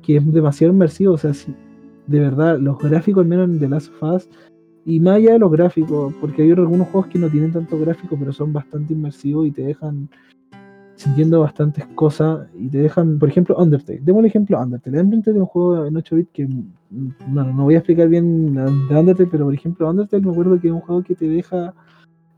[0.02, 1.14] que es demasiado inmersivo.
[1.14, 1.54] O sea, si,
[2.06, 4.28] de verdad, los gráficos, al menos en The Last of Us,
[4.84, 8.16] y más allá de los gráficos, porque hay algunos juegos que no tienen tanto gráfico,
[8.18, 10.08] pero son bastante inmersivos y te dejan
[10.94, 14.00] sintiendo bastantes cosas y te dejan, por ejemplo, Undertale.
[14.02, 15.00] Demos el ejemplo Undertale.
[15.00, 16.48] Undertale es un juego en 8 bits que,
[17.28, 20.68] bueno, no voy a explicar bien de Undertale, pero por ejemplo, Undertale me acuerdo que
[20.68, 21.74] es un juego que te deja,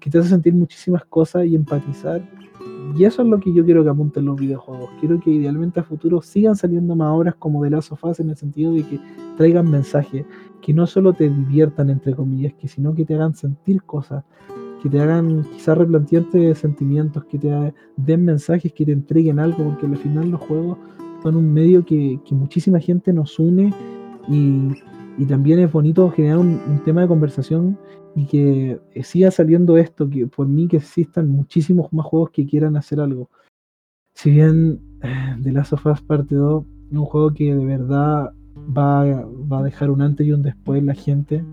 [0.01, 2.23] que te hace sentir muchísimas cosas y empatizar.
[2.97, 4.91] Y eso es lo que yo quiero que apunten los videojuegos.
[4.99, 8.37] Quiero que idealmente a futuro sigan saliendo más obras como The Last of en el
[8.37, 9.01] sentido de que
[9.37, 10.25] traigan mensajes,
[10.63, 14.25] que no solo te diviertan, entre comillas, que sino que te hagan sentir cosas,
[14.83, 19.87] que te hagan quizás replantearte sentimientos, que te den mensajes, que te entreguen algo, porque
[19.87, 20.79] al final los juegos
[21.23, 23.73] son un medio que, muchísima gente nos une
[24.29, 27.77] y, también es bonito generar un, tema de conversación
[28.19, 32.77] y que siga saliendo esto, que por mí que existan muchísimos más juegos que quieran
[32.77, 33.31] hacer algo.
[34.15, 38.33] Si bien eh, The Last of Us Parte 2 es un juego que de verdad
[38.77, 41.45] va, va a dejar un antes y un después en la gente,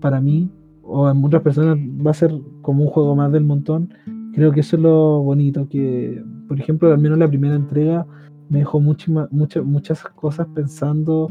[0.00, 0.50] para mí
[0.82, 2.32] o en muchas personas va a ser
[2.62, 3.92] como un juego más del montón.
[4.32, 8.06] Creo que eso es lo bonito, que por ejemplo, al menos la primera entrega
[8.48, 11.30] me dejó muchas, muchas cosas pensando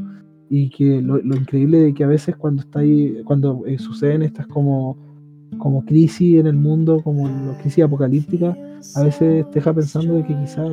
[0.49, 4.47] y que lo, increíble de que a veces cuando está ahí, cuando eh, suceden estas
[4.47, 4.97] como
[5.57, 8.55] como crisis en el mundo, como la crisis apocalíptica,
[8.95, 10.69] a veces te deja pensando de que quizás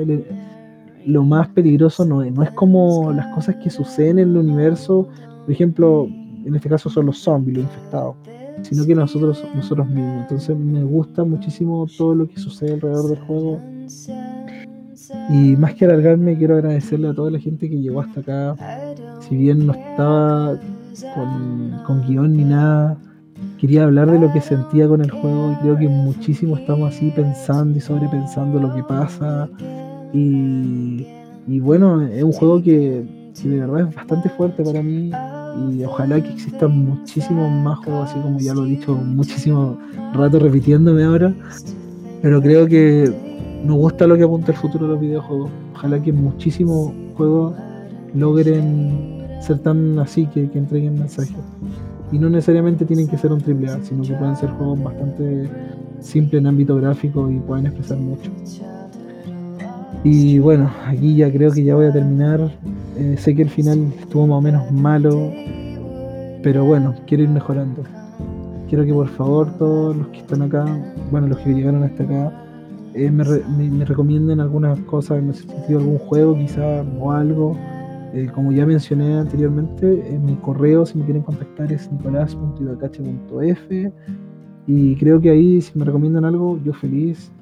[1.07, 5.09] lo más peligroso no es, no es como las cosas que suceden en el universo,
[5.43, 6.09] por ejemplo,
[6.45, 8.17] en este caso son los zombies, los infectados,
[8.63, 10.23] sino que nosotros, nosotros mismos.
[10.23, 13.61] Entonces me gusta muchísimo todo lo que sucede alrededor del juego.
[15.31, 18.57] Y más que alargarme, quiero agradecerle a toda la gente que llegó hasta acá.
[19.29, 20.59] Si bien no estaba
[21.15, 22.99] con, con guion ni nada,
[23.59, 27.11] quería hablar de lo que sentía con el juego y creo que muchísimo estamos así
[27.17, 29.49] pensando y sobrepensando lo que pasa.
[30.13, 31.07] Y,
[31.61, 33.05] bueno, es un juego que,
[33.41, 35.11] que de verdad es bastante fuerte para mí
[35.73, 39.79] y ojalá que existan muchísimos más juegos, así como ya lo he dicho muchísimo
[40.13, 41.35] rato repitiéndome ahora.
[42.23, 43.13] Pero creo que
[43.65, 45.51] nos gusta lo que apunta el futuro de los videojuegos.
[45.75, 47.55] Ojalá que muchísimos juegos
[48.15, 49.14] logren
[49.45, 51.37] ser tan así que, entreguen mensajes.
[52.13, 55.49] Y no necesariamente tienen que ser un triple A, sino que pueden ser juegos bastante
[56.01, 58.31] simples en ámbito gráfico y pueden expresar mucho.
[60.03, 62.51] Y bueno, aquí ya creo que ya voy a terminar.
[62.97, 65.33] Eh, sé que el final estuvo más o menos malo,
[66.43, 67.83] pero bueno, quiero ir mejorando.
[68.69, 70.67] Quiero que por favor todos los que están acá,
[71.11, 72.33] bueno, los que llegaron hasta acá,
[72.95, 77.57] eh, me, me, recomienden algunas cosas, no sé si algún juego quizá o algo.
[78.15, 83.93] Eh, como ya mencioné anteriormente, en mi correo, si me quieren contactar, es nicolás.ibacache.f.
[84.69, 87.33] Y creo que ahí, si me recomiendan algo, yo feliz.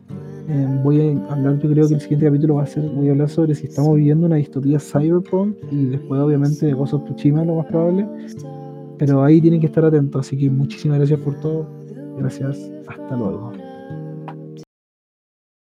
[0.49, 3.11] Eh, voy a hablar, yo creo que el siguiente capítulo va a ser, voy a
[3.13, 7.55] hablar sobre si estamos viviendo una distopía cyberpunk y después obviamente de Ghost of lo
[7.55, 8.09] más probable.
[8.99, 11.69] Pero ahí tienen que estar atentos, así que muchísimas gracias por todo.
[12.19, 13.53] Gracias, hasta luego.